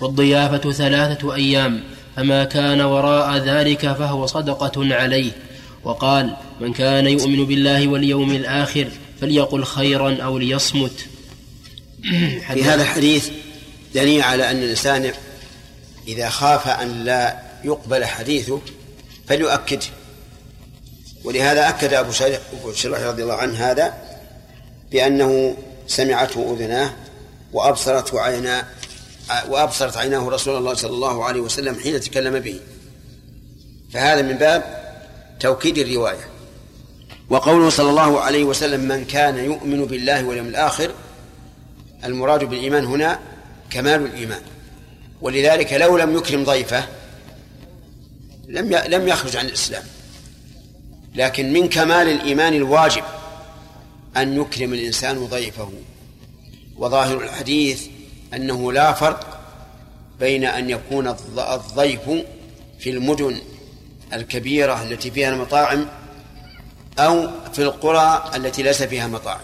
[0.00, 1.82] والضيافة ثلاثة أيام.
[2.16, 5.32] فما كان وراء ذلك فهو صدقة عليه.
[5.84, 8.88] وقال من كان يؤمن بالله واليوم الآخر
[9.20, 11.06] فليقل خيرا أو ليصمت.
[12.54, 13.30] في هذا الحديث
[13.94, 15.12] دليل على أن الإنسان
[16.08, 18.60] إذا خاف أن لا يقبل حديثه
[19.28, 19.86] فليؤكده
[21.24, 22.12] ولهذا أكد أبو
[22.72, 23.94] شريح رضي الله عنه هذا
[24.92, 26.92] بأنه سمعته أذناه
[27.52, 28.66] وأبصرته عينا
[29.48, 32.60] وأبصرت عيناه رسول الله صلى الله عليه وسلم حين تكلم به.
[33.92, 34.62] فهذا من باب
[35.40, 36.28] توكيد الرواية.
[37.30, 40.90] وقوله صلى الله عليه وسلم من كان يؤمن بالله واليوم الآخر
[42.04, 43.18] المراد بالإيمان هنا
[43.70, 44.42] كمال الإيمان.
[45.20, 46.84] ولذلك لو لم يكرم ضيفه
[48.48, 49.84] لم لم يخرج عن الإسلام.
[51.14, 53.04] لكن من كمال الإيمان الواجب
[54.16, 55.72] أن يكرم الإنسان ضيفه.
[56.76, 57.86] وظاهر الحديث
[58.34, 59.40] أنه لا فرق
[60.20, 62.00] بين أن يكون الضيف
[62.78, 63.40] في المدن
[64.12, 65.86] الكبيرة التي فيها المطاعم
[66.98, 69.40] أو في القرى التي ليس فيها مطاعم.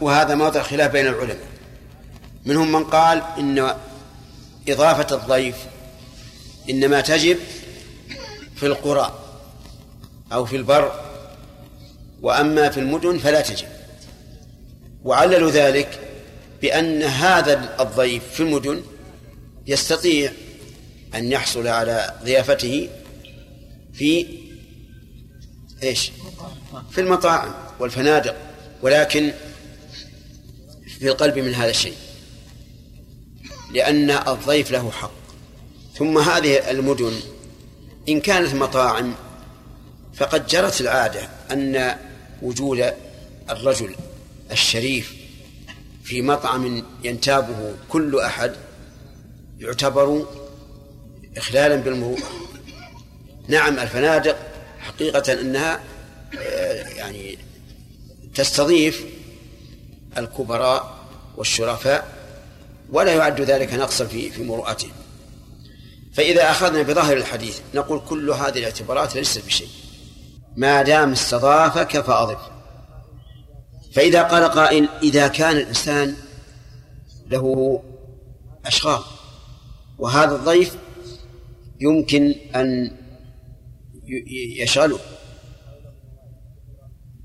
[0.00, 1.48] وهذا موضع خلاف بين العلماء.
[2.46, 3.74] منهم من قال إن
[4.68, 5.56] إضافة الضيف
[6.70, 7.38] إنما تجب
[8.56, 9.18] في القرى
[10.32, 10.92] أو في البر
[12.22, 13.68] وأما في المدن فلا تجب.
[15.04, 16.00] وعللوا ذلك
[16.62, 18.82] بأن هذا الضيف في المدن
[19.66, 20.32] يستطيع
[21.14, 22.88] أن يحصل على ضيافته
[23.94, 24.26] في
[25.82, 26.12] إيش؟
[26.90, 28.36] في المطاعم والفنادق
[28.82, 29.32] ولكن
[30.98, 31.96] في القلب من هذا الشيء
[33.72, 35.12] لأن الضيف له حق
[35.94, 37.12] ثم هذه المدن
[38.08, 39.14] إن كانت مطاعم
[40.14, 41.96] فقد جرت العادة أن
[42.42, 42.92] وجود
[43.50, 43.94] الرجل
[44.52, 45.14] الشريف
[46.04, 48.52] في مطعم ينتابه كل أحد
[49.58, 50.26] يعتبر
[51.36, 52.30] إخلالا بالمروءة
[53.48, 54.36] نعم الفنادق
[54.78, 55.80] حقيقة أنها
[56.38, 57.38] آه، يعني
[58.34, 59.04] تستضيف
[60.18, 60.98] الكبراء
[61.36, 62.08] والشرفاء
[62.92, 64.92] ولا يعد ذلك نقصا في في مروءتهم
[66.14, 69.68] فإذا أخذنا بظاهر الحديث نقول كل هذه الاعتبارات ليست بشيء.
[70.56, 72.51] ما دام استضافك فأضف.
[73.92, 76.14] فإذا قال قائل إذا كان الإنسان
[77.30, 77.82] له
[78.66, 79.00] أشغال
[79.98, 80.76] وهذا الضيف
[81.80, 82.96] يمكن أن
[84.58, 84.98] يشغله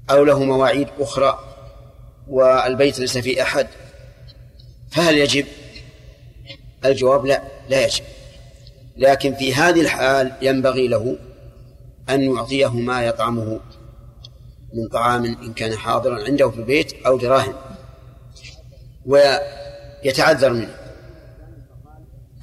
[0.09, 1.39] أو له مواعيد أخرى
[2.27, 3.67] والبيت ليس فيه أحد
[4.91, 5.45] فهل يجب؟
[6.85, 8.03] الجواب لا لا يجب
[8.97, 11.17] لكن في هذه الحال ينبغي له
[12.09, 13.59] أن يعطيه ما يطعمه
[14.73, 17.53] من طعام إن كان حاضرا عنده في البيت أو دراهم
[19.05, 20.75] ويتعذر منه.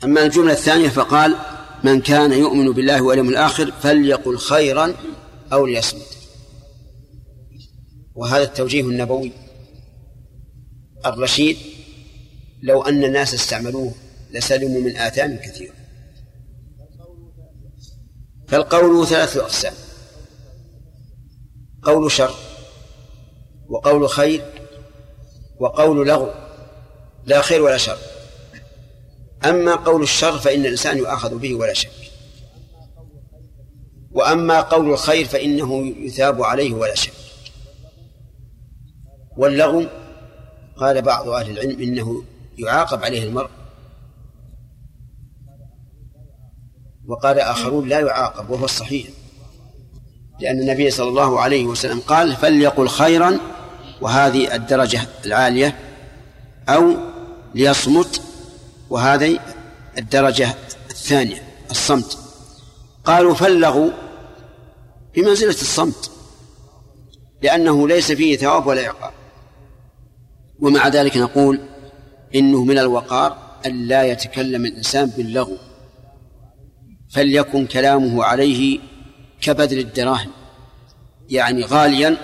[0.05, 1.37] أما الجملة الثانية فقال
[1.85, 4.95] من كان يؤمن بالله واليوم الآخر فليقل خيرا
[5.53, 6.19] أو ليصمت.
[8.15, 9.33] وهذا التوجيه النبوي.
[11.07, 11.57] الرشيد
[12.63, 13.95] لو أن الناس استعملوه
[14.31, 15.75] لسلموا من آثام كثيرة.
[18.49, 19.75] فالقول ثلاثة أقسام.
[21.85, 22.35] قول شر
[23.69, 24.45] وقول خير
[25.61, 26.31] وقول لغو
[27.27, 27.99] لا خير ولا شر.
[29.45, 31.91] أما قول الشر فإن الإنسان يؤاخذ به ولا شك.
[34.13, 37.13] وأما قول الخير فإنه يثاب عليه ولا شك.
[39.37, 39.87] واللغو
[40.77, 42.25] قال بعض أهل العلم إنه
[42.59, 43.51] يعاقب عليه المرء.
[47.07, 49.09] وقال آخرون لا يعاقب وهو الصحيح.
[50.41, 53.39] لأن النبي صلى الله عليه وسلم قال فليقل خيرا
[54.01, 55.79] وهذه الدرجة العالية
[56.69, 56.95] أو
[57.55, 58.23] ليصمت
[58.91, 59.39] وهذه
[59.99, 60.55] الدرجة
[60.91, 62.19] الثانية الصمت.
[63.05, 63.91] قالوا فلغوا
[65.15, 66.11] بمنزلة الصمت
[67.43, 69.13] لأنه ليس فيه ثواب ولا عقاب.
[70.61, 71.61] ومع ذلك نقول
[72.35, 75.57] إنه من الوقار أن لا يتكلم الإنسان باللغو
[77.11, 78.79] فليكن كلامه عليه
[79.41, 80.31] كبذل الدراهم
[81.31, 82.17] يعني غاليا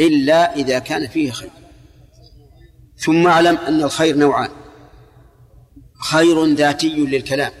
[0.00, 1.50] إلا إذا كان فيه خير.
[2.96, 4.50] ثم أعلم أن الخير نوعان
[6.10, 7.52] خير ذاتي للكلام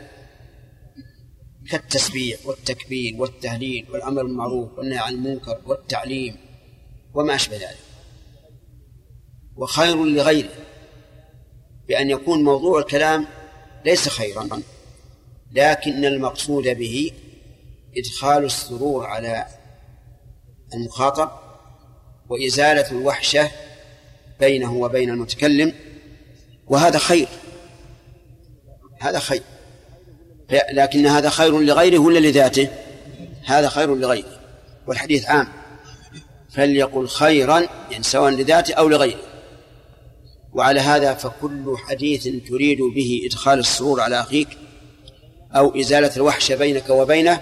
[1.70, 6.36] كالتسبيح والتكبير والتهليل والأمر بالمعروف والنهي عن المنكر والتعليم
[7.14, 7.78] وما أشبه ذلك.
[9.56, 10.50] وخير لغيره
[11.88, 13.26] بأن يكون موضوع الكلام
[13.84, 14.62] ليس خيرا
[15.52, 17.10] لكن المقصود به
[17.96, 19.46] إدخال السرور على
[20.74, 21.30] المخاطب
[22.28, 23.50] وإزالة الوحشة
[24.40, 25.72] بينه وبين المتكلم
[26.66, 27.28] وهذا خير.
[29.00, 29.42] هذا خير.
[30.72, 32.68] لكن هذا خير لغيره ولا لذاته؟
[33.44, 34.40] هذا خير لغيره.
[34.86, 35.48] والحديث عام.
[36.50, 39.20] فليقل خيرا يعني سواء لذاته أو لغيره.
[40.52, 44.48] وعلى هذا فكل حديث تريد به إدخال السرور على أخيك
[45.56, 47.40] أو إزالة الوحشة بينك وبينه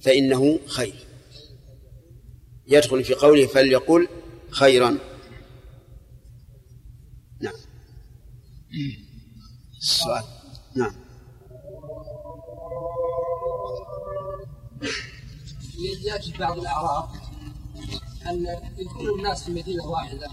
[0.00, 1.06] فإنه خير.
[2.66, 4.08] يدخل في قوله فليقل
[4.50, 4.98] خيرا.
[7.40, 7.54] نعم.
[9.78, 10.24] السؤال.
[10.76, 10.94] نعم.
[16.04, 17.10] يأتي بعض الأعراف
[18.26, 18.46] أن
[18.78, 20.28] يكون الناس في مدينة واحدة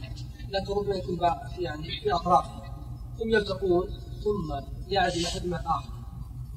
[0.50, 1.20] لكن ربما يكون
[1.60, 2.76] يعني في اطرافها
[3.20, 3.88] ثم يلتقون
[4.24, 4.54] ثم
[4.88, 5.90] يعد إلى خدمة آخر.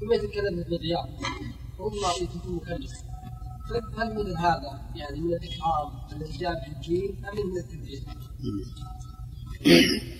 [0.01, 1.19] ثم يتكلم بالغياب
[1.81, 2.93] ربما يكون مكلف
[3.99, 8.07] هل مثل هذا يعني من الاكرام به الجيل أم من التبديل؟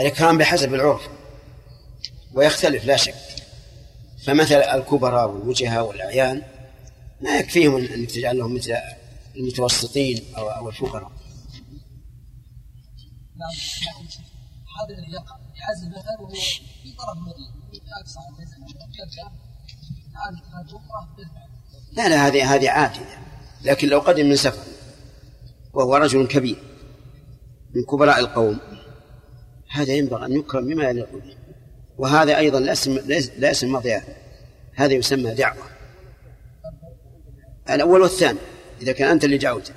[0.00, 1.08] الإكرام بحسب العرف
[2.34, 3.14] ويختلف لا شك.
[4.24, 6.42] فمثل الكبراء والوجهاء والأعيان
[7.20, 8.74] ما يكفيهم أنك تجعل لهم مثل
[9.36, 11.12] المتوسطين أو أو الفقراء.
[13.36, 13.54] نعم
[14.80, 15.36] هذا الذي يقع.
[15.56, 16.34] يعزل مثلا وهو
[16.82, 18.18] في طرف المدينة اقصى
[18.98, 19.45] يرجع
[21.92, 23.18] لا لا هذه هذه عادية
[23.64, 24.62] لكن لو قدم من سفر
[25.72, 26.58] وهو رجل كبير
[27.74, 28.58] من كبراء القوم
[29.70, 31.36] هذا ينبغي أن يكرم بما يليق به.
[31.98, 32.98] وهذا أيضا لا اسم
[33.38, 34.02] لا اسم مضيعة
[34.74, 35.62] هذا يسمى دعوة.
[37.70, 38.38] الأول والثاني
[38.82, 39.74] إذا كان أنت اللي دعوته.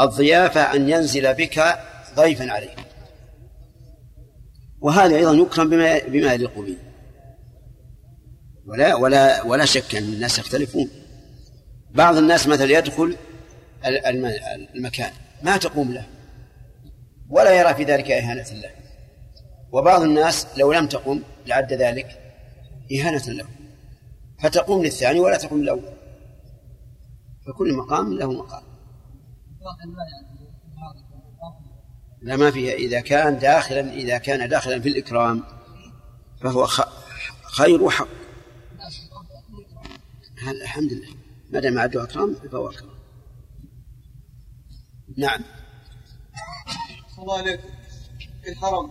[0.00, 1.78] الضيافة أن ينزل بك
[2.16, 2.76] ضيفا عليه
[4.80, 6.76] وهذا أيضا يكرم بما بما يليق به.
[8.66, 10.90] ولا ولا ولا شك أن الناس يختلفون.
[11.90, 13.16] بعض الناس مثلا يدخل
[14.74, 16.06] المكان ما تقوم له
[17.30, 18.70] ولا يرى في ذلك إهانة له.
[19.72, 22.06] وبعض الناس لو لم تقم لعد ذلك
[22.92, 23.46] إهانة له.
[24.42, 25.94] فتقوم للثاني ولا تقوم للأول.
[27.46, 28.62] فكل مقام له مقام.
[32.22, 35.42] لا ما فيها إذا كان داخلا إذا كان داخلا في الإكرام
[36.40, 36.66] فهو
[37.42, 38.23] خير وحق.
[40.50, 41.14] الحمد لله.
[41.50, 42.88] ما دام عدوا أكرام فهو أكرم
[45.16, 45.40] نعم.
[47.18, 47.68] الله عليكم.
[48.44, 48.90] في الحرم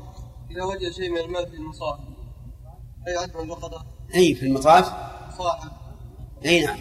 [0.52, 2.00] إذا وجد شيء من المال في المصاحف
[3.08, 3.86] أي عدم اللقطة
[4.16, 4.86] أي في المطاف
[5.38, 5.72] صاحب.
[6.46, 6.80] أي نعم.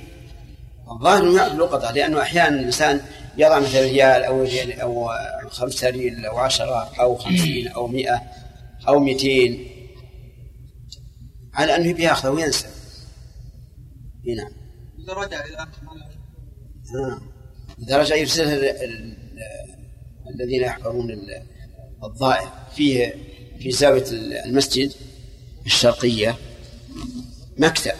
[0.90, 3.00] الظاهر أنه يعرف اللقطة لأنه أحيانا الإنسان
[3.36, 5.10] يضع مثلا ريال أو ريال أو
[5.48, 8.22] خمسة ريال أو عشرة أو خمسين أو مئة
[8.88, 9.68] أو مئتين.
[11.54, 12.66] على أنه بياخذه وينسى.
[14.36, 14.61] نعم.
[15.02, 15.56] إذا رجع إلى
[16.94, 17.20] آه.
[17.82, 18.54] إذا رجع يرسلها
[20.34, 21.18] الذين يحفرون
[22.04, 22.68] الضائع.
[22.76, 23.14] فيه
[23.60, 24.04] في زاوية
[24.44, 24.92] المسجد
[25.66, 26.36] الشرقية
[27.58, 27.92] مكتب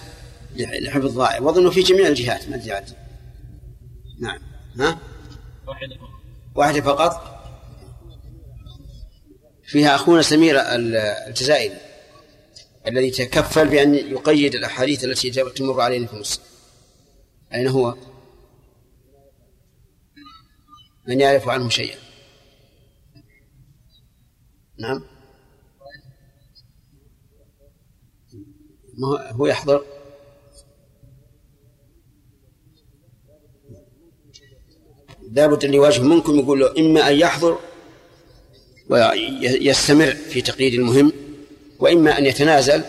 [0.56, 1.40] لحفظ الضائع.
[1.40, 2.94] وأظنه في جميع الجهات ما أدري
[4.20, 4.38] نعم.
[4.78, 4.98] ها؟
[5.66, 6.10] واحدة فقط.
[6.54, 7.32] واحدة فقط.
[9.64, 11.74] فيها أخونا سمير الجزائري
[12.86, 16.40] الذي تكفل بأن يقيد الأحاديث التي تمر علينا في مصر
[17.54, 17.96] أين هو؟
[21.08, 21.98] من يعرف عنه شيئا.
[24.78, 25.02] نعم.
[28.98, 29.84] ما هو يحضر؟
[35.32, 37.58] لابد اللي يواجه منكم يقول له إما أن يحضر
[38.88, 41.12] ويستمر في تقليد المهم
[41.78, 42.84] وإما أن يتنازل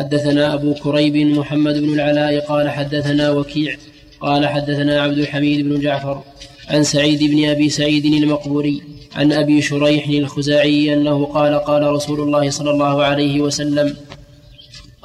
[0.00, 3.76] حدثنا أبو كريب محمد بن العلاء قال حدثنا وكيع
[4.20, 6.22] قال حدثنا عبد الحميد بن جعفر
[6.68, 8.82] عن سعيد بن أبي سعيد المقبوري
[9.14, 13.96] عن أبي شريح الخزاعي أنه قال قال رسول الله صلى الله عليه وسلم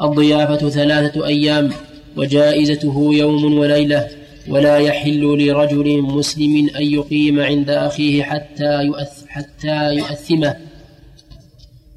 [0.01, 1.71] الضيافة ثلاثة أيام
[2.17, 4.07] وجائزته يوم وليلة
[4.47, 10.55] ولا يحل لرجل مسلم أن يقيم عند أخيه حتى يؤث حتى يؤثمه.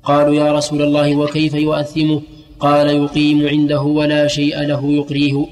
[0.03, 2.23] قالوا يا رسول الله وكيف يؤثمه؟
[2.61, 5.47] قال يقيم عنده ولا شيء له يقريه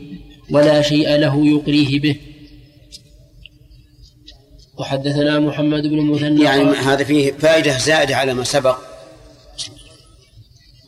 [0.50, 2.16] ولا شيء له يقريه به.
[4.78, 8.78] وحدثنا محمد بن مثنى يعني هذا فيه فائدة زائدة على ما سبق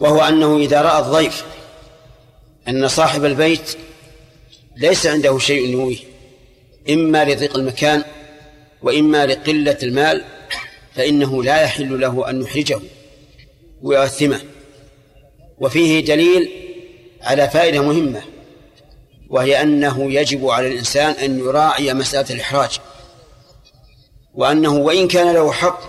[0.01, 1.45] وهو أنه إذا رأى الضيف
[2.69, 3.77] أن صاحب البيت
[4.77, 5.99] ليس عنده شيء يويه
[6.91, 8.05] إما لضيق المكان
[8.83, 10.25] وإما لقلة المال
[10.95, 12.81] فإنه لا يحل له أن يحرجه
[13.83, 14.41] ويؤثمه.
[15.61, 16.51] وفيه دليل
[17.23, 18.23] على فائدة مهمة
[19.31, 22.79] وهي أنه يجب على الإنسان أن يراعي مسألة الإحراج
[24.35, 25.81] وأنه وإن كان له حق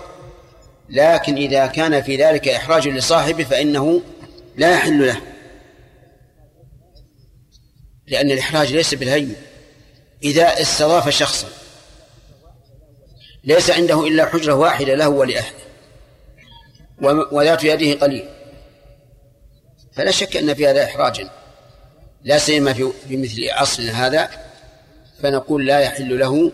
[0.88, 4.02] لكن إذا كان في ذلك إحراج لصاحبه فإنه
[4.56, 5.20] لا يحل له
[8.06, 9.34] لأن الإحراج ليس بالهين
[10.22, 11.48] إذا استضاف شخصا
[13.44, 15.60] ليس عنده إلا حجرة واحدة له ولأهله
[17.32, 18.28] وذات يده قليل.
[19.92, 21.30] فلا شك أن في هذا إحراجا
[22.24, 24.30] لا سيما في مثل عصرنا هذا
[25.22, 26.52] فنقول لا يحل له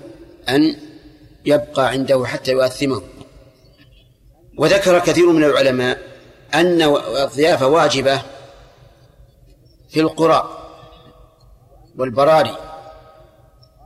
[0.49, 0.77] أن
[1.45, 3.03] يبقى عنده حتى يؤثمه.
[4.59, 5.99] وذكر كثير من العلماء
[6.55, 6.83] أن
[7.23, 8.23] الضيافة واجبة
[9.91, 10.59] في القرى
[11.97, 12.57] والبراري.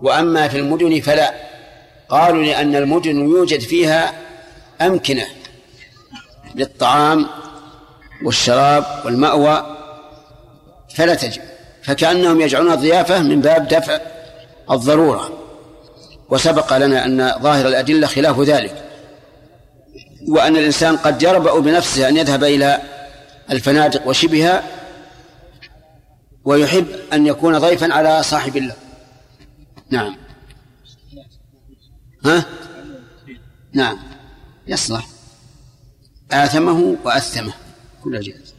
[0.00, 1.34] وأما في المدن فلا.
[2.08, 4.14] قالوا لأن المدن يوجد فيها
[4.80, 5.26] أمكنة
[6.54, 7.26] للطعام
[8.24, 9.76] والشراب والمأوى
[10.94, 11.42] فلا تجب
[11.82, 13.98] فكأنهم يجعلون الضيافة من باب دفع
[14.70, 15.40] الضرورة.
[16.30, 18.84] وسبق لنا أن ظاهر الأدلة خلاف ذلك
[20.28, 22.80] وأن الإنسان قد يربأ بنفسه أن يذهب إلى
[23.50, 24.62] الفنادق وشبهها
[26.44, 28.74] ويحب أن يكون ضيفا على صاحب الله.
[29.90, 30.16] نعم.
[32.24, 32.44] ها؟
[33.72, 33.98] نعم.
[34.66, 35.06] يصلح.
[36.32, 37.52] آثمه وأثمه.
[38.04, 38.54] كل جائز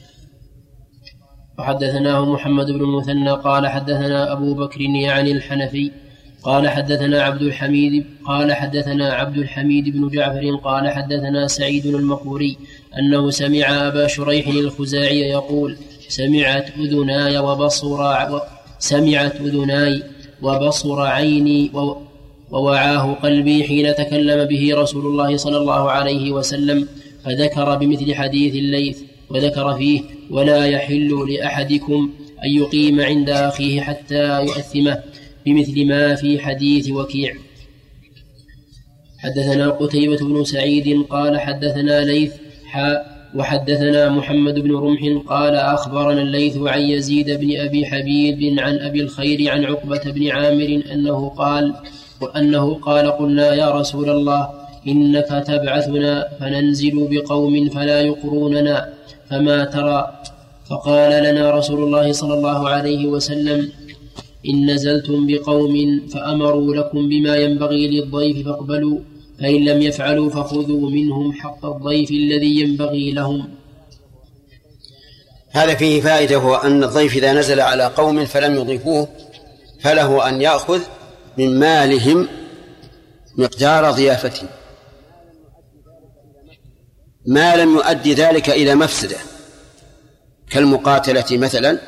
[1.59, 5.91] وحدثناه محمد بن المثنى قال حدثنا أبو بكر يعني الحنفي
[6.43, 12.57] قال حدثنا عبد الحميد قال حدثنا عبد الحميد بن جعفر قال حدثنا سعيد المقبوري
[12.99, 15.77] أنه سمع أبا شريح الخزاعي يقول
[16.09, 17.99] سمعت أذناي وبصر
[18.79, 20.03] سمعت أذناي
[20.41, 21.71] وبصر عيني
[22.51, 26.87] ووعاه قلبي حين تكلم به رسول الله صلى الله عليه وسلم
[27.25, 29.10] فذكر بمثل حديث الليث.
[29.33, 32.09] وذكر فيه ولا يحل لأحدكم
[32.45, 34.97] أن يقيم عند أخيه حتى يؤثمه
[35.45, 37.33] بمثل ما في حديث وكيع.
[39.17, 42.33] حدثنا قتيبة بن سعيد قال حدثنا ليث
[42.65, 49.01] حاء وحدثنا محمد بن رمح قال أخبرنا الليث عن يزيد بن أبي حبيب عن أبي
[49.01, 51.73] الخير عن عقبة بن عامر أنه قال
[52.21, 54.49] وأنه قال قلنا يا رسول الله
[54.87, 59.00] إنك تبعثنا فننزل بقوم فلا يقروننا.
[59.31, 60.21] فما ترى؟
[60.69, 63.71] فقال لنا رسول الله صلى الله عليه وسلم
[64.47, 68.99] إن نزلتم بقوم فأمروا لكم بما ينبغي للضيف فاقبلوا
[69.39, 73.49] فإن لم يفعلوا فخذوا منهم حق الضيف الذي ينبغي لهم.
[75.49, 79.07] هذا فيه فائدة هو أن الضيف إذا نزل على قوم فلم يضيفوه
[79.81, 80.79] فله أن يأخذ
[81.37, 82.27] من مالهم
[83.37, 84.60] مقدار ضيافته.
[87.25, 89.17] ما لم يؤدي ذلك إلى مفسدة.
[90.49, 91.79] كالمقاتلة مثلا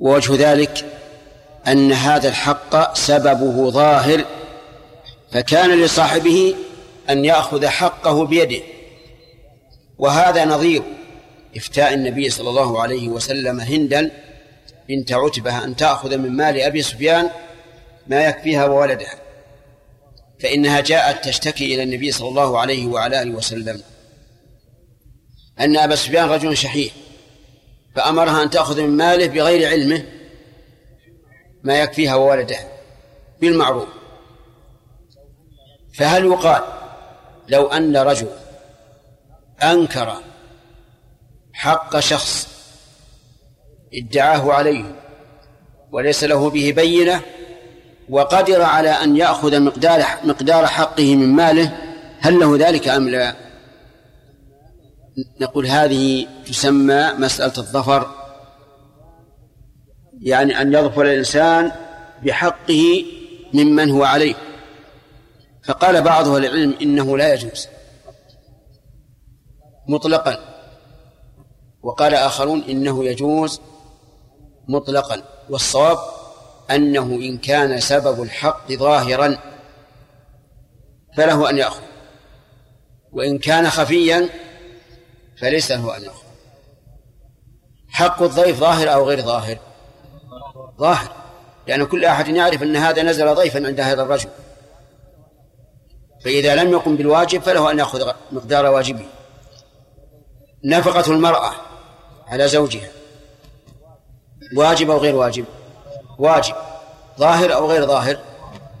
[0.00, 0.84] ووجه ذلك
[1.68, 4.24] أن هذا الحق سببه ظاهر
[5.32, 6.54] فكان لصاحبه
[7.10, 8.62] أن يأخذ حقه بيده.
[9.98, 10.82] وهذا نظير
[11.56, 14.10] إفتاء النبي صلى الله عليه وسلم هندا
[14.88, 17.30] بنت عتبة أن تأخذ من مال أبي سفيان
[18.06, 19.14] ما يكفيها وولدها.
[20.42, 23.82] فإنها جاءت تشتكي إلى النبي صلى الله عليه وعلى آله وسلم.
[25.60, 26.92] أن أبا سفيان رجل شحيح
[27.96, 30.04] فأمرها أن تأخذ من ماله بغير علمه
[31.62, 32.68] ما يكفيها وولدها
[33.40, 33.88] بالمعروف.
[35.94, 36.62] فهل يقال
[37.48, 38.28] لو أن رجل
[39.62, 40.16] أنكر
[41.52, 42.48] حق شخص
[43.94, 44.96] ادعاه عليه
[45.92, 47.22] وليس له به بينة
[48.10, 51.78] وقدر على أن يأخذ مقدار مقدار حقه من ماله
[52.20, 53.34] هل له ذلك أم لا؟
[55.40, 58.10] نقول هذه تسمى مسألة الظفر.
[60.20, 61.72] يعني أن يظفر الإنسان
[62.22, 63.04] بحقه
[63.54, 64.34] ممن هو عليه.
[65.64, 67.68] فقال بعض أهل العلم إنه لا يجوز.
[69.88, 70.38] مطلقا.
[71.82, 73.60] وقال آخرون إنه يجوز
[74.68, 75.22] مطلقا.
[75.50, 75.98] والصواب
[76.70, 79.38] أنه إن كان سبب الحق ظاهرا
[81.16, 81.82] فله أن يأخذ.
[83.12, 84.28] وإن كان خفيا
[85.40, 86.24] فليس له أن يأخذ.
[87.88, 89.58] حق الضيف ظاهر أو غير ظاهر؟
[90.80, 91.12] ظاهر.
[91.66, 94.28] لأن كل أحد يعرف أن هذا نزل ضيفا عند هذا الرجل.
[96.24, 99.06] فإذا لم يقم بالواجب فله أن يأخذ مقدار واجبه.
[100.64, 101.52] نفقة المرأة
[102.26, 102.88] على زوجها.
[104.56, 105.44] واجب أو غير واجب؟
[106.20, 106.54] واجب.
[107.18, 108.18] ظاهر أو غير ظاهر؟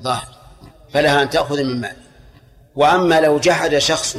[0.02, 0.28] ظاهر.
[0.92, 1.96] فلها أن تأخذ من ماله
[2.76, 4.16] وأما لو جحد شخص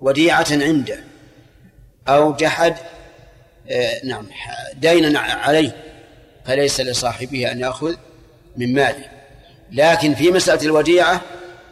[0.00, 0.98] وديعة عنده
[2.08, 2.76] أو جحد
[3.70, 4.26] آه نعم
[4.74, 5.76] دينا عليه
[6.46, 7.94] فليس لصاحبه أن يأخذ
[8.56, 9.04] من ماله.
[9.72, 11.20] لكن في مسألة الوديعة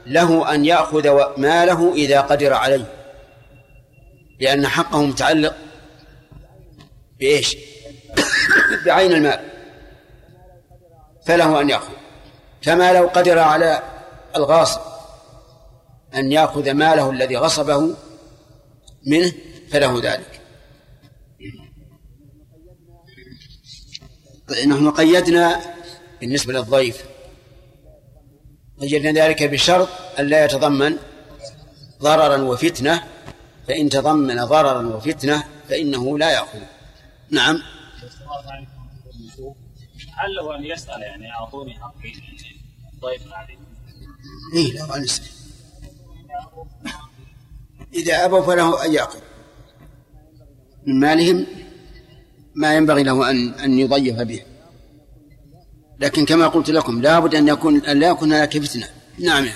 [0.07, 2.93] له أن يأخذ ماله إذا قدر عليه.
[4.41, 5.57] لأن حقه متعلق
[7.21, 7.57] بإيش؟
[8.87, 9.52] بعين المال.
[11.27, 11.93] فله أن يأخذ.
[12.63, 13.83] كما لو قدر على
[14.37, 14.81] الغاصب
[16.15, 17.95] أن يأخذ ماله الذي غصبه
[19.07, 19.33] منه
[19.71, 20.41] فله ذلك.
[24.67, 25.61] نحن قيدنا
[26.21, 27.05] بالنسبة للضيف.
[28.81, 30.97] قيدنا ذلك بشرط أن لا يتضمن
[32.03, 33.03] ضررا وفتنة
[33.69, 36.61] فإن تضمن ضررا وفتنة فإنه لا يأخذ.
[37.31, 37.63] نعم.
[40.17, 42.13] هل له ان يسأل يعني أعطوني حقي
[43.01, 43.59] ضيف علي؟
[44.55, 45.27] إيه له أن يسأل
[47.95, 49.21] إذا أبوا فله أن يأخذ
[50.87, 51.47] من مالهم
[52.55, 54.43] ما ينبغي له أن أن يضيف به.
[56.01, 58.89] لكن كما قلت لكم لابد أن يكون أن لا يكون هناك فتنة.
[59.19, 59.49] نعم.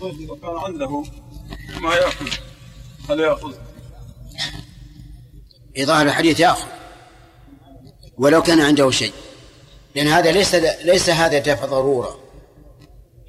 [0.00, 1.04] طيب إذا كان عنده
[1.80, 2.28] ما يأخذ.
[3.10, 3.54] هل يأخذ؟
[5.74, 6.68] في ظاهر الحديث يأخذ
[8.18, 9.12] ولو كان عنده شيء.
[9.94, 12.20] لأن هذا ليس ليس هذا دفع ضرورة.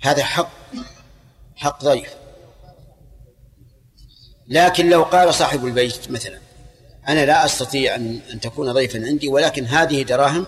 [0.02, 0.52] هذا حق
[1.56, 2.16] حق ضيف.
[4.48, 6.40] لكن لو قال صاحب البيت مثلا
[7.08, 10.48] أنا لا أستطيع أن أن تكون ضيفا عندي ولكن هذه دراهم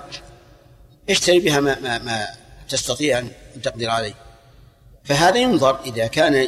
[1.09, 2.27] اشتري بها ما, ما, ما
[2.69, 3.31] تستطيع أن
[3.63, 4.13] تقدر عليه.
[5.03, 6.47] فهذا ينظر إذا كان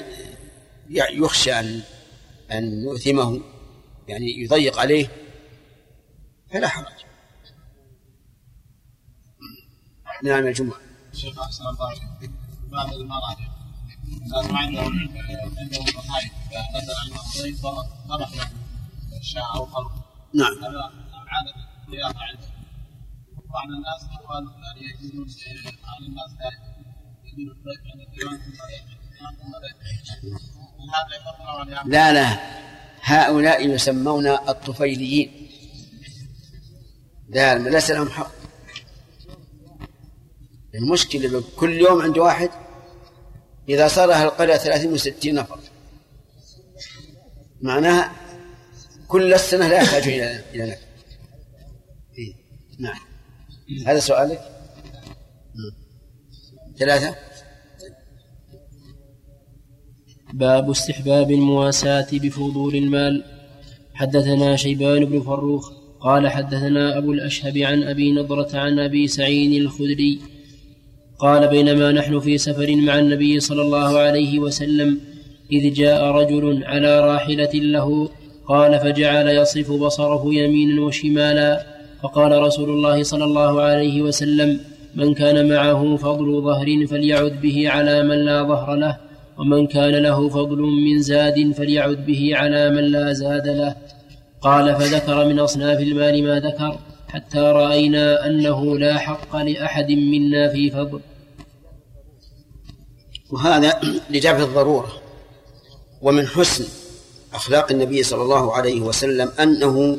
[0.89, 1.81] يخشى أن
[2.51, 3.41] أن يؤثمه
[4.07, 5.07] يعني يضيق عليه
[6.53, 7.08] فلا حرج.
[10.23, 10.77] نعم يا جمعة
[11.13, 11.95] شيخ أحسن الله
[12.71, 13.47] بعض المراجع
[14.03, 15.09] الناس ما عندهم
[15.57, 16.33] عندهم مصاريف
[16.73, 17.61] فنزل عنهم ضيف
[18.09, 18.49] طرح له
[19.21, 19.91] شاء أو خلق
[20.33, 20.53] نعم.
[20.63, 20.91] هذا
[21.27, 21.53] عادة
[21.85, 22.49] الضيافة عندهم
[23.49, 25.27] بعض الناس اخوان يعني يجدون
[25.83, 26.69] على الناس دائما
[27.25, 28.39] يجدون الضيف عند الديوان
[31.85, 32.39] لا لا.
[33.01, 35.49] هؤلاء يسمون الطفيليين.
[37.29, 38.38] لا ليس لهم حق.
[40.75, 42.49] المشكلة كل يوم عند واحد
[43.69, 45.59] إذا صار أهل القرية ثلاثين وستين نفر.
[47.61, 48.11] معناها
[49.07, 50.85] كل السنة لا يحتاج إلى إلى نفر.
[52.17, 52.33] إيه.
[52.79, 52.99] نعم.
[53.87, 54.41] هذا سؤالك.
[56.77, 57.15] ثلاثة؟
[60.33, 63.25] باب استحباب المواساة بفضول المال.
[63.93, 70.19] حدثنا شيبان بن فروخ قال حدثنا أبو الأشهب عن أبي نضرة عن أبي سعيد الخدري
[71.19, 74.99] قال بينما نحن في سفر مع النبي صلى الله عليه وسلم
[75.51, 78.09] إذ جاء رجل على راحلة له
[78.47, 81.65] قال فجعل يصف بصره يمينا وشمالا
[82.03, 84.59] فقال رسول الله صلى الله عليه وسلم
[84.95, 88.97] من كان معه فضل ظهر فليعد به على من لا ظهر له
[89.37, 93.75] ومن كان له فضل من زاد فليعد به على من لا زاد له
[94.41, 100.69] قال فذكر من أصناف المال ما ذكر حتى رأينا أنه لا حق لأحد منا في
[100.69, 100.99] فضل
[103.31, 105.01] وهذا لدفع الضرورة.
[106.01, 106.67] ومن حسن
[107.33, 109.97] أخلاق النبي صلى الله عليه وسلم أنه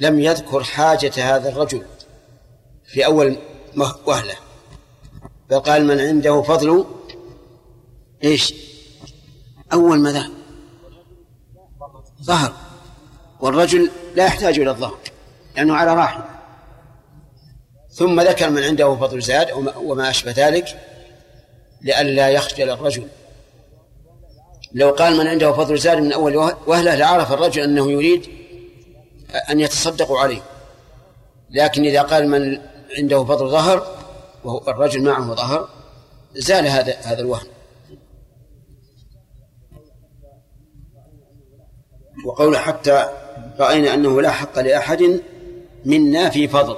[0.00, 1.82] لم يذكر حاجة هذا الرجل
[2.86, 3.36] في أول
[4.06, 4.34] وهلة.
[5.50, 6.84] بل قال من عنده فضل
[8.24, 8.54] إيش؟
[9.72, 10.30] أول ماذا؟
[12.22, 12.52] ظهر.
[13.40, 14.98] والرجل لا يحتاج إلى الظهر
[15.56, 16.24] لأنه على راحلة
[17.90, 20.87] ثم ذكر من عنده فضل زاد وما أشبه ذلك.
[21.82, 23.08] لئلا يخجل الرجل.
[24.72, 28.28] لو قال من عنده فضل زاد من أول وهلة لعرف الرجل أنه يريد
[29.50, 30.42] أن يتصدقوا عليه.
[31.50, 32.60] لكن إذا قال من
[32.98, 33.96] عنده فضل ظهر
[34.44, 35.68] وهو الرجل معه ظهر
[36.34, 37.46] زال هذا هذا الوهم
[42.26, 43.08] وقول حتى
[43.58, 45.20] رأينا أنه لا حق لأحد
[45.84, 46.76] منا في فضل.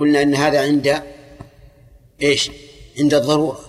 [0.00, 1.02] قلنا أن هذا عند
[2.22, 2.50] إيش؟
[2.98, 3.60] عند الضرورة.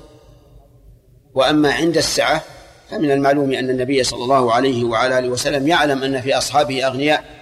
[1.34, 2.44] وأما عند السعة
[2.90, 7.40] فمن المعلوم أن النبي صلى الله عليه وعلى آله وسلم يعلم أن في أصحابه أغنياء.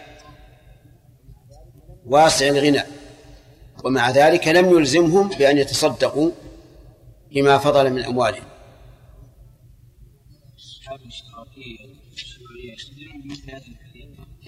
[2.05, 2.81] واسع الغنى.
[3.83, 6.31] ومع ذلك لم يلزمهم بأن يتصدقوا
[7.31, 8.43] بما فضل من أموالهم.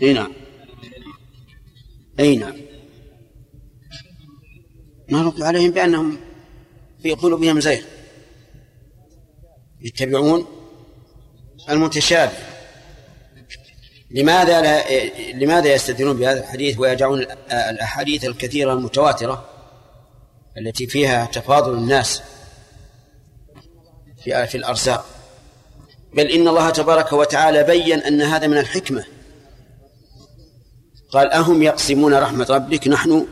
[0.02, 0.34] أي نعم.
[2.20, 2.56] أي نعم.
[5.10, 6.18] نرد عليهم بأنهم
[7.04, 7.99] في قلوبهم زيغ.
[9.82, 10.46] يتبعون
[11.70, 12.38] المتشابه.
[14.12, 14.84] لماذا لا
[15.34, 19.46] لماذا يستدلون بهذا الحديث ويجعلون الأحاديث الكثيرة المتواترة
[20.58, 22.22] التي فيها تفاضل الناس
[24.24, 25.06] في في الأرزاق؟
[26.14, 29.06] بل إن الله تبارك وتعالى بين أن هذا من الحكمة.
[31.12, 33.28] قال أهم يقسمون رحمة ربك؟ نحن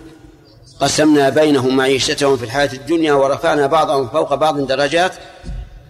[0.79, 5.13] قسمنا بينهم معيشتهم في الحياة الدنيا ورفعنا بعضهم فوق بعض درجات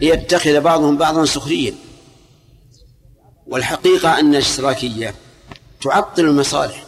[0.02, 1.74] ليتخذ بعضهم بعضا سخريا.
[3.48, 5.16] والحقيقة أن الاشتراكية
[5.82, 6.84] تعطل المصالح.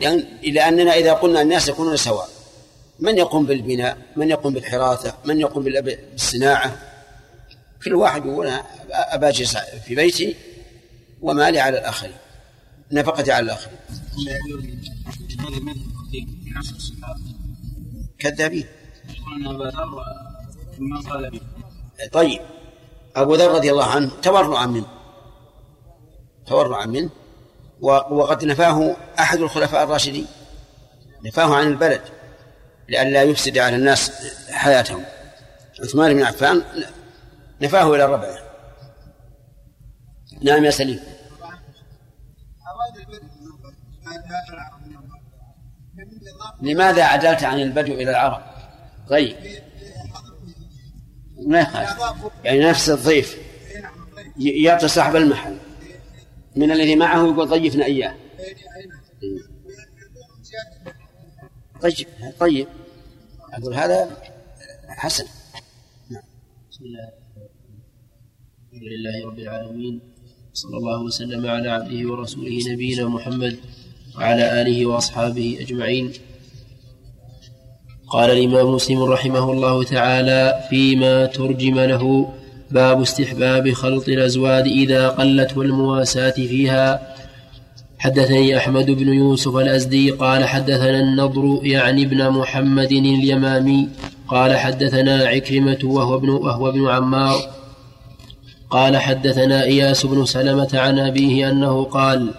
[0.00, 2.28] لأن لأننا إذا قلنا الناس يكونون سواء
[2.98, 6.78] من يقوم بالبناء؟ من يقوم بالحراثة من يقوم بالصناعة؟
[7.84, 8.52] كل واحد يقول
[8.90, 9.30] أبا
[9.86, 10.36] في بيتي
[11.20, 12.16] ومالي على الآخرين
[12.92, 13.78] نفقتي على الآخرين.
[18.18, 18.66] كذابين.
[22.12, 22.40] طيب.
[23.16, 24.86] أبو ذر رضي الله عنه تورعا منه.
[26.46, 27.10] تورعا منه.
[27.80, 30.26] وقد نفاه أحد الخلفاء الراشدين.
[31.24, 32.02] نفاه عن البلد.
[32.88, 34.12] لئلا يفسد على الناس
[34.50, 35.04] حياتهم.
[35.82, 36.62] عثمان بن عفان
[37.60, 38.38] نفاه إلى الربع
[40.42, 41.00] نعم يا سليم.
[46.62, 48.42] لماذا عدلت عن البدو إلى العرب؟
[49.08, 49.36] طيب.
[51.46, 51.90] ما يخالف.
[52.44, 53.38] يعني نفس الضيف.
[54.36, 55.56] يعطي صاحب المحل.
[56.56, 58.14] من الذي معه يقول ضيفنا إياه.
[61.82, 62.06] طيب
[62.40, 62.66] طيب.
[63.52, 64.22] أقول هذا
[64.88, 65.24] حسن.
[66.10, 66.22] نعم.
[66.70, 67.08] بسم الله.
[68.72, 70.00] الحمد لله رب العالمين.
[70.52, 73.60] صلى الله وسلم على عبده ورسوله نبينا محمد
[74.16, 76.12] وعلى آله وأصحابه أجمعين.
[78.10, 82.28] قال الإمام مسلم رحمه الله تعالى فيما ترجم له
[82.70, 87.00] باب استحباب خلط الأزواج إذا قلت والمواساة فيها.
[87.98, 93.88] حدثني أحمد بن يوسف الأزدي قال حدثنا النضر يعني ابن محمد اليمامي
[94.28, 97.40] قال حدثنا عكرمة وهو ابن وهو ابن عمار
[98.70, 102.30] قال حدثنا إياس بن سلمة عن أبيه أنه قال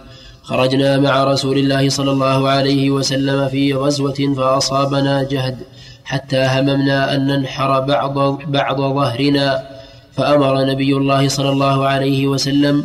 [0.52, 5.58] خرجنا مع رسول الله صلى الله عليه وسلم في غزوة فأصابنا جهد
[6.04, 9.64] حتى هممنا أن ننحر بعض بعض ظهرنا
[10.18, 12.84] فأمر نبي الله صلى الله عليه وسلم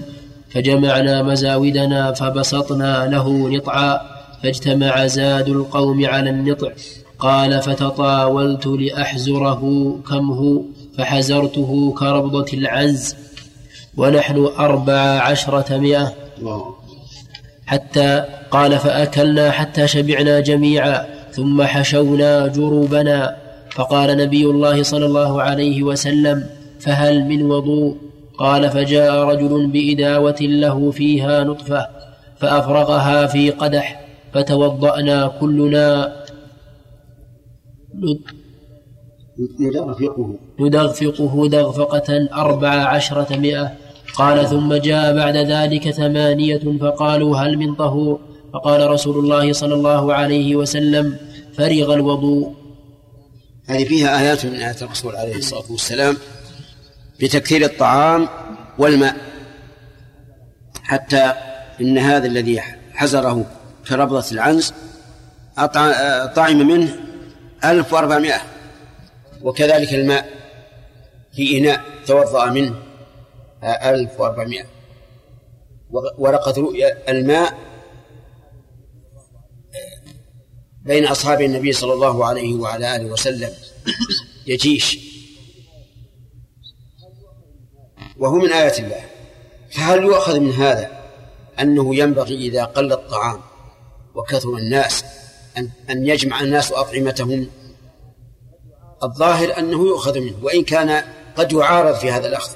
[0.50, 4.00] فجمعنا مزاودنا فبسطنا له نطعا
[4.42, 6.70] فاجتمع زاد القوم على النطع
[7.18, 9.62] قال فتطاولت لأحزره
[10.08, 10.64] كمه
[10.98, 13.14] فحزرته كربضة العنز
[13.96, 16.12] ونحن أربع عشرة مئة.
[17.66, 23.36] حتى قال فأكلنا حتى شبعنا جميعا ثم حشونا جروبنا.
[23.76, 26.44] فقال نبي الله صلى الله عليه وسلم
[26.80, 27.96] فهل من وضوء؟
[28.38, 31.86] قال فجاء رجل بإداوة له فيها نطفة
[32.38, 34.00] فأفرغها في قدح
[34.32, 36.12] فتوضأنا كلنا.
[39.60, 43.72] ندغفقه ندغفقه دغفقة أربع عشرة مئة.
[44.16, 48.20] قال ثم جاء بعد ذلك ثمانية فقالوا هل من طهور؟
[48.52, 51.16] فقال رسول الله صلى الله عليه وسلم
[51.58, 52.54] فرغ الوضوء.
[53.66, 56.16] هذه فيها آيات من آيات الرسول عليه الصلاة والسلام
[57.20, 58.28] بتكثير الطعام
[58.78, 59.16] والماء
[60.82, 61.32] حتى
[61.80, 62.60] إن هذا الذي
[62.94, 63.46] حزره
[63.88, 64.72] كربضة العنز
[66.36, 66.96] طعم منه
[67.64, 68.40] ألف وأربعمائة
[69.42, 70.28] وكذلك الماء
[71.32, 72.74] في إناء توضأ منه.
[73.64, 74.66] ألف وأربعمائة.
[76.18, 77.54] ورقة رؤيا الماء
[80.84, 83.50] بين أصحاب النبي صلى الله عليه وعلى آله وسلم
[84.46, 84.98] يجيش.
[88.18, 89.04] وهو من آيات الله.
[89.70, 90.90] فهل يؤخذ من هذا
[91.60, 93.40] أنه ينبغي إذا قل الطعام
[94.14, 95.04] وكثر الناس
[95.56, 97.50] أن أن يجمع الناس أطعمتهم؟
[99.02, 101.04] الظاهر أنه يؤخذ منه وإن كان
[101.36, 102.52] قد يعارض في هذا الأخذ.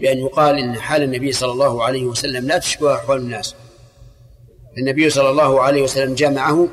[0.00, 3.54] بأن يقال إن حال النبي صلى الله عليه وسلم لا تشبه أحوال الناس.
[4.78, 6.68] النبي صلى الله عليه وسلم جمعه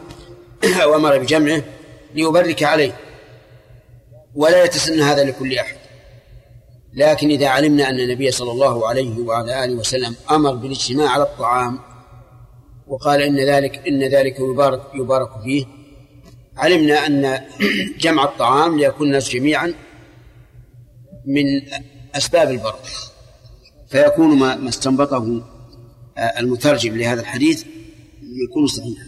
[0.86, 1.62] وأمر بجمعه
[2.16, 2.98] ليبرك عليه
[4.36, 5.76] ولا يتسنى هذا لكل أحد.
[6.94, 11.80] لكن إذا علمنا أن النبي صلى الله عليه وعلى آله وسلم أمر بالاجتماع على الطعام
[12.88, 15.66] وقال إن ذلك إن ذلك يبارك يبارك فيه
[16.58, 17.42] علمنا أن
[18.00, 19.74] جمع الطعام ليكون الناس جميعا
[21.26, 21.46] من
[22.16, 22.90] أسباب البركة.
[23.96, 25.42] فيكون ما استنبطه
[26.40, 27.64] المترجم لهذا الحديث
[28.44, 29.08] يكون صحيحا.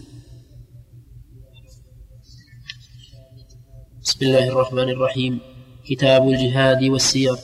[4.02, 5.40] بسم الله الرحمن الرحيم.
[5.86, 7.36] كتاب الجهاد والسير.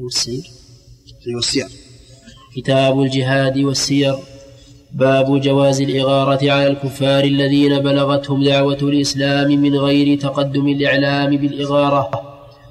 [0.00, 0.42] والسير؟
[1.34, 1.68] والسير.
[2.56, 4.16] كتاب الجهاد والسير.
[4.92, 12.29] باب جواز الإغارة على الكفار الذين بلغتهم دعوة الإسلام من غير تقدم الإعلام بالإغارة.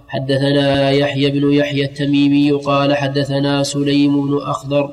[0.10, 4.90] حدثنا يحيى بن يحيى التميمي قال حدثنا سليم بن أخضر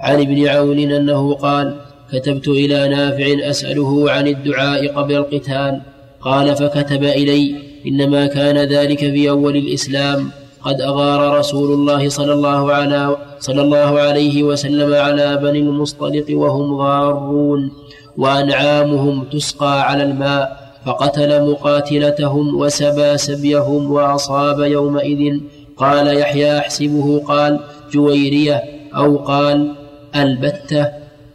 [0.00, 1.76] عن ابن عون أنه قال
[2.12, 5.80] كتبت إلى نافع أسأله عن الدعاء قبل القتال.
[6.20, 7.54] قال فكتب إلي.
[7.86, 10.30] إنما كان ذلك في أول الإسلام.
[10.62, 16.74] قد أغار رسول الله صلى الله على صلى الله عليه وسلم على بني المصطلق وهم
[16.74, 17.72] غارون.
[18.16, 20.61] وأنعامهم تسقى على الماء.
[20.86, 25.40] فقتل مقاتلتهم وسبى سبيهم وأصاب يومئذ.
[25.76, 27.60] قال يحيى أحسبه قال
[27.92, 28.62] جويرية
[28.96, 29.74] أو قال
[30.16, 30.88] ألبتة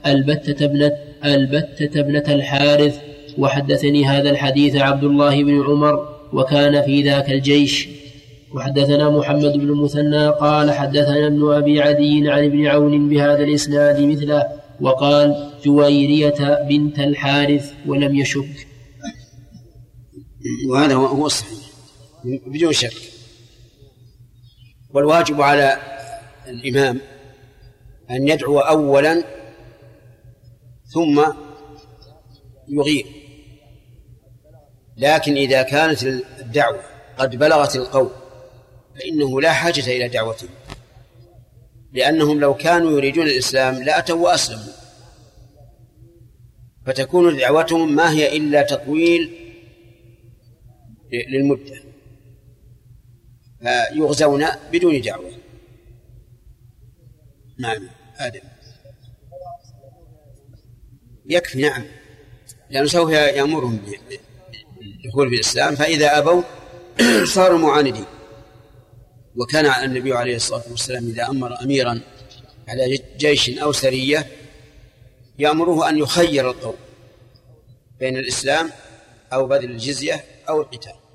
[0.05, 0.91] ألبتة ابنة
[1.25, 2.95] ألبتة ابنة الحارث.
[3.37, 7.89] وحدثني هذا الحديث عبد الله بن عمر وكان في ذاك الجيش.
[8.55, 14.43] وحدثنا محمد بن المثنى قال حدثنا ابن أبي عدي عن ابن عون بهذا الإسناد مثله
[14.81, 18.66] وقال جويرية بنت الحارث ولم يشك.
[20.69, 21.67] وهذا هو الصحيح.
[22.23, 22.93] بدون شك.
[24.89, 25.77] والواجب على
[26.47, 27.01] الإمام
[28.11, 29.23] أن يدعو أولا
[30.85, 31.25] ثم
[32.67, 33.05] يغير.
[34.97, 36.81] لكن إذا كانت الدعوة
[37.17, 38.11] قد بلغت القوم
[38.95, 40.49] فإنه لا حاجة إلى دعوتهم
[41.93, 44.73] لأنهم لو كانوا يريدون الإسلام لأتوا وأسلموا.
[46.85, 49.46] فتكون دعوتهم ما هي إلا تطويل
[51.11, 51.83] للمدة
[53.61, 55.31] فيغزون بدون دعوة.
[57.59, 58.39] نعم آدم.
[61.25, 61.83] يكفي نعم.
[62.69, 63.81] لأنه سوف يأمرهم
[64.79, 66.43] بالدخول في الإسلام فإذا أبوا
[67.35, 68.05] صاروا معاندين.
[69.35, 72.01] وكان النبي عليه الصلاة والسلام إذا أمر أميرا
[72.67, 74.27] على جيش أو سرية
[75.39, 76.75] يأمره أن يخير القوم
[77.99, 78.69] بين الإسلام
[79.33, 81.06] أو بذل الجزية أو القتال.